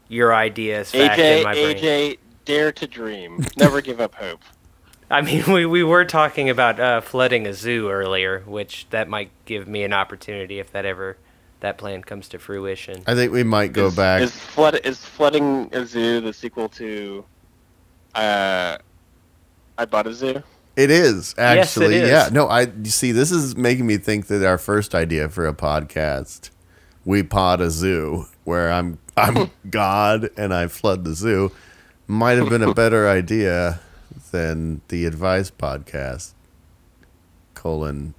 [0.09, 0.93] your ideas.
[0.95, 1.77] as fact in AJ, brain.
[1.77, 3.45] AJ, dare to dream.
[3.57, 4.41] Never give up hope.
[5.11, 9.31] I mean, we, we were talking about uh, flooding a zoo earlier, which that might
[9.45, 11.19] give me an opportunity if that ever
[11.63, 13.03] that plan comes to fruition.
[13.07, 14.21] I think we might go is, back.
[14.21, 17.25] Is flood is flooding a zoo the sequel to
[18.15, 18.79] uh,
[19.79, 20.43] I bought a zoo?
[20.75, 21.99] It is Yes, it actually.
[22.01, 22.29] Yeah.
[22.33, 23.13] No, I you see.
[23.13, 26.51] This is making me think that our first idea for a podcast,
[27.05, 31.53] we pod a zoo, where I'm I'm God and I flood the zoo,
[32.07, 33.81] might have been a better idea
[34.33, 36.33] than the advice podcast.
[37.55, 38.15] Colon,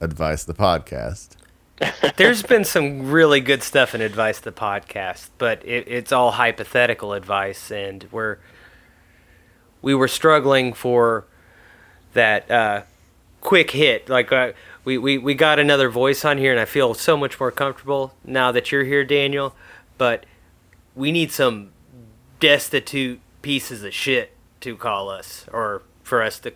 [0.00, 1.37] advice the podcast.
[2.16, 7.12] There's been some really good stuff in Advice the Podcast, but it, it's all hypothetical
[7.12, 8.38] advice, and we're
[9.80, 11.26] we were struggling for
[12.14, 12.82] that uh,
[13.40, 14.08] quick hit.
[14.08, 14.52] Like uh,
[14.84, 18.14] we, we we got another voice on here, and I feel so much more comfortable
[18.24, 19.54] now that you're here, Daniel.
[19.96, 20.26] But
[20.94, 21.70] we need some
[22.40, 26.52] destitute pieces of shit to call us, or for us to.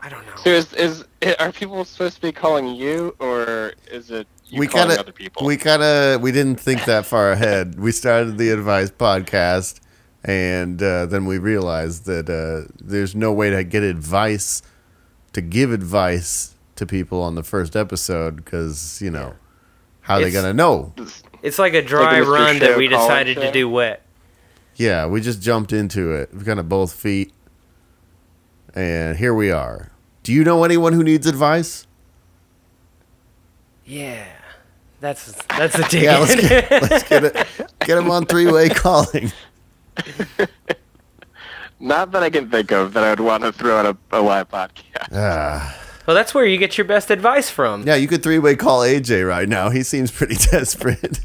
[0.00, 0.32] I don't know.
[0.44, 1.04] So is is
[1.40, 5.10] are people supposed to be calling you, or is it you we calling kind other
[5.10, 5.44] of people?
[5.46, 7.78] we kind of we didn't think that far ahead.
[7.78, 9.80] We started the advice podcast,
[10.24, 14.62] and uh, then we realized that uh, there's no way to get advice
[15.32, 19.34] to give advice to people on the first episode because you know
[20.02, 20.94] how they It's- gonna know.
[21.42, 22.32] It's like a dry Mr.
[22.32, 24.02] run that we call-in decided to do wet.
[24.74, 26.32] Yeah, we just jumped into it.
[26.32, 27.32] We kind of both feet,
[28.74, 29.90] and here we are.
[30.22, 31.86] Do you know anyone who needs advice?
[33.84, 34.26] Yeah,
[35.00, 36.02] that's that's a dig.
[36.02, 37.34] Yeah, let's get, let's get it.
[37.80, 39.32] Get them on three way calling.
[41.80, 44.20] Not that I can think of that I would want to throw on a, a
[44.20, 45.08] live podcast.
[45.12, 45.76] Ah.
[46.06, 47.86] well, that's where you get your best advice from.
[47.86, 49.70] Yeah, you could three way call AJ right now.
[49.70, 51.20] He seems pretty desperate.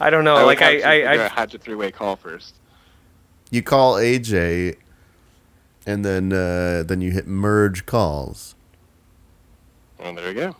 [0.00, 0.36] I don't know.
[0.36, 2.54] I like I, I, figure I out how to three-way call first.
[3.50, 4.76] You call AJ,
[5.86, 8.54] and then uh, then you hit merge calls.
[9.98, 10.56] Well, there we go.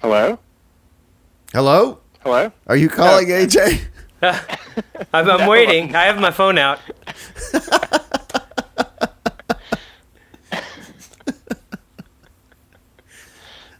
[0.00, 0.38] Hello?
[1.52, 2.50] Hello, Hello?
[2.66, 3.82] are you calling AJ?
[4.22, 5.94] I'm, I'm waiting.
[5.94, 6.78] I have my phone out.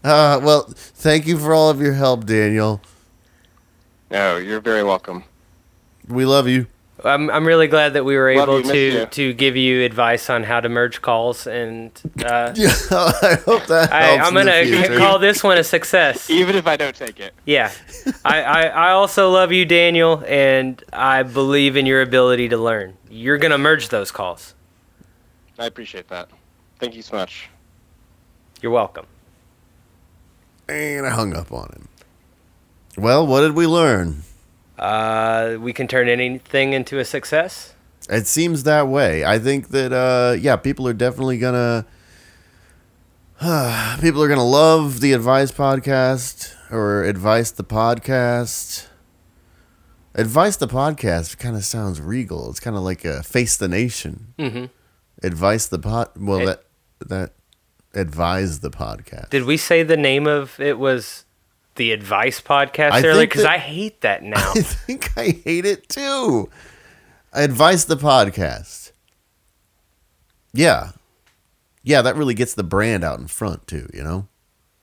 [0.04, 2.80] Uh, well, thank you for all of your help, Daniel.
[4.10, 5.22] No, you're very welcome.
[6.08, 6.66] We love you.
[7.04, 10.28] I'm I'm really glad that we were Love able you, to to give you advice
[10.30, 11.90] on how to merge calls, and
[12.24, 14.28] uh, Yeah, I hope that I, helps.
[14.28, 14.98] I'm gonna future.
[14.98, 16.30] call this one a success.
[16.30, 17.34] Even if I don't take it.
[17.44, 17.70] Yeah,
[18.24, 22.96] I, I I also love you, Daniel, and I believe in your ability to learn.
[23.10, 24.54] You're gonna merge those calls.
[25.58, 26.28] I appreciate that.
[26.78, 27.48] Thank you so much.
[28.60, 29.06] You're welcome.
[30.68, 31.88] And I hung up on him.
[32.96, 34.22] Well, what did we learn?
[34.78, 37.74] Uh, we can turn anything into a success.
[38.08, 39.24] It seems that way.
[39.24, 41.86] I think that uh, yeah, people are definitely gonna
[43.40, 48.86] uh, people are gonna love the advice podcast or advice the podcast.
[50.14, 52.50] Advice the podcast kind of sounds regal.
[52.50, 54.34] It's kind of like a face the nation.
[54.38, 54.66] Mm-hmm.
[55.22, 56.10] Advice the pod.
[56.18, 56.44] Well, Eh.
[56.46, 56.64] that
[57.06, 57.32] that
[57.94, 59.30] advise the podcast.
[59.30, 61.24] Did we say the name of it was
[61.76, 63.26] the Advice Podcast I earlier?
[63.26, 64.52] Because I hate that now.
[64.54, 66.50] I think I hate it too.
[67.32, 68.92] Advice the podcast.
[70.52, 70.90] Yeah.
[71.82, 74.28] Yeah, that really gets the brand out in front too, you know?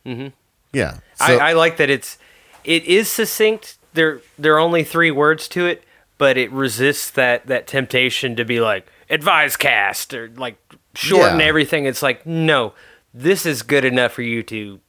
[0.05, 0.27] Mm-hmm.
[0.73, 0.99] Yeah.
[1.19, 2.17] I, I like that it's
[2.63, 3.77] it is succinct.
[3.93, 5.83] There there are only three words to it,
[6.17, 10.57] but it resists that that temptation to be like advise cast or like
[10.95, 11.45] shorten Yeah.
[11.45, 11.85] everything.
[11.85, 12.73] It's like no,
[13.13, 14.79] this is good enough for you to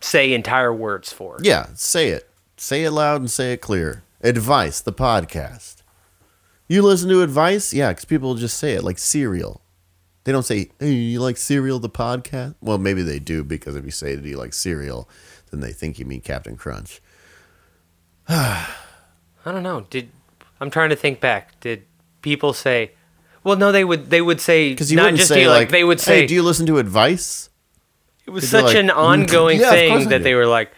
[0.00, 1.38] say entire words for.
[1.42, 2.28] yeah, say it.
[2.56, 4.02] Say it loud and say it clear.
[4.20, 5.76] Advice, the podcast.
[6.68, 7.72] You listen to advice?
[7.72, 9.62] Yeah, because people just say it like cereal.
[10.24, 12.56] They don't say, hey, you like cereal, the podcast?
[12.60, 15.08] Well, maybe they do because if you say, do you like cereal,
[15.50, 17.00] then they think you mean Captain Crunch.
[18.28, 18.66] I
[19.44, 19.86] don't know.
[19.88, 20.10] Did
[20.60, 21.58] I'm trying to think back.
[21.60, 21.84] Did
[22.20, 22.92] people say?
[23.44, 24.10] Well, no, they would.
[24.10, 26.26] They would say Because you not just say you, like, like, they would hey, say
[26.26, 27.48] do you listen to advice?
[28.28, 30.70] It was such like, an "Mm, ongoing yeah, thing that they were like,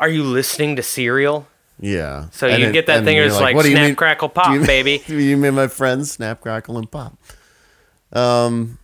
[0.00, 1.46] "Are you listening to Serial?"
[1.78, 2.26] Yeah.
[2.32, 4.52] So And you it- get that thing, it's like, "What do snap, mean- crackle, pop,
[4.52, 5.00] you baby.
[5.08, 7.16] You mean my friends snap, crackle, and pop?
[8.12, 8.78] Um.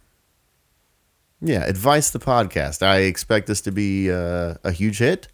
[1.43, 2.83] Yeah, advice the podcast.
[2.83, 5.29] I expect this to be uh, a huge hit.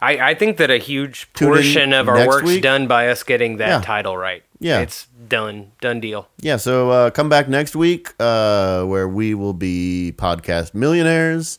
[0.00, 2.62] I, I think that a huge portion of our work's week.
[2.62, 3.80] done by us getting that Yeah.
[3.80, 4.42] title right.
[4.60, 4.80] Yeah.
[4.80, 5.72] It's done.
[5.80, 6.28] Done deal.
[6.40, 11.58] Yeah, so uh, come back next week uh, where we will be podcast millionaires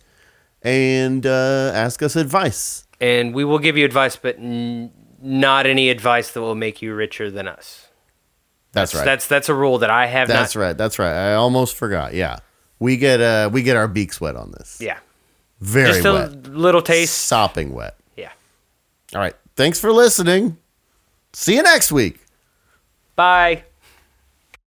[0.62, 2.86] and uh, ask us advice.
[3.00, 4.92] And we will give you advice, but n-
[5.22, 7.88] not any advice that will make you richer than us.
[8.74, 9.06] That's, right.
[9.06, 10.62] That's that's a rule that I have That's not.
[10.62, 10.78] right.
[10.78, 11.12] That's right.
[11.32, 12.14] I almost forgot.
[12.14, 12.38] Yeah,
[12.78, 14.78] we get uh, we get our beaks wet on this.
[14.80, 15.00] Yeah.
[15.60, 17.18] very Just a wet, little taste.
[17.18, 17.96] sopping wet.
[18.16, 18.30] Yeah.
[19.16, 19.34] All right.
[19.56, 20.58] Thanks for listening.
[21.34, 22.20] See you next week.
[23.20, 23.69] Bye.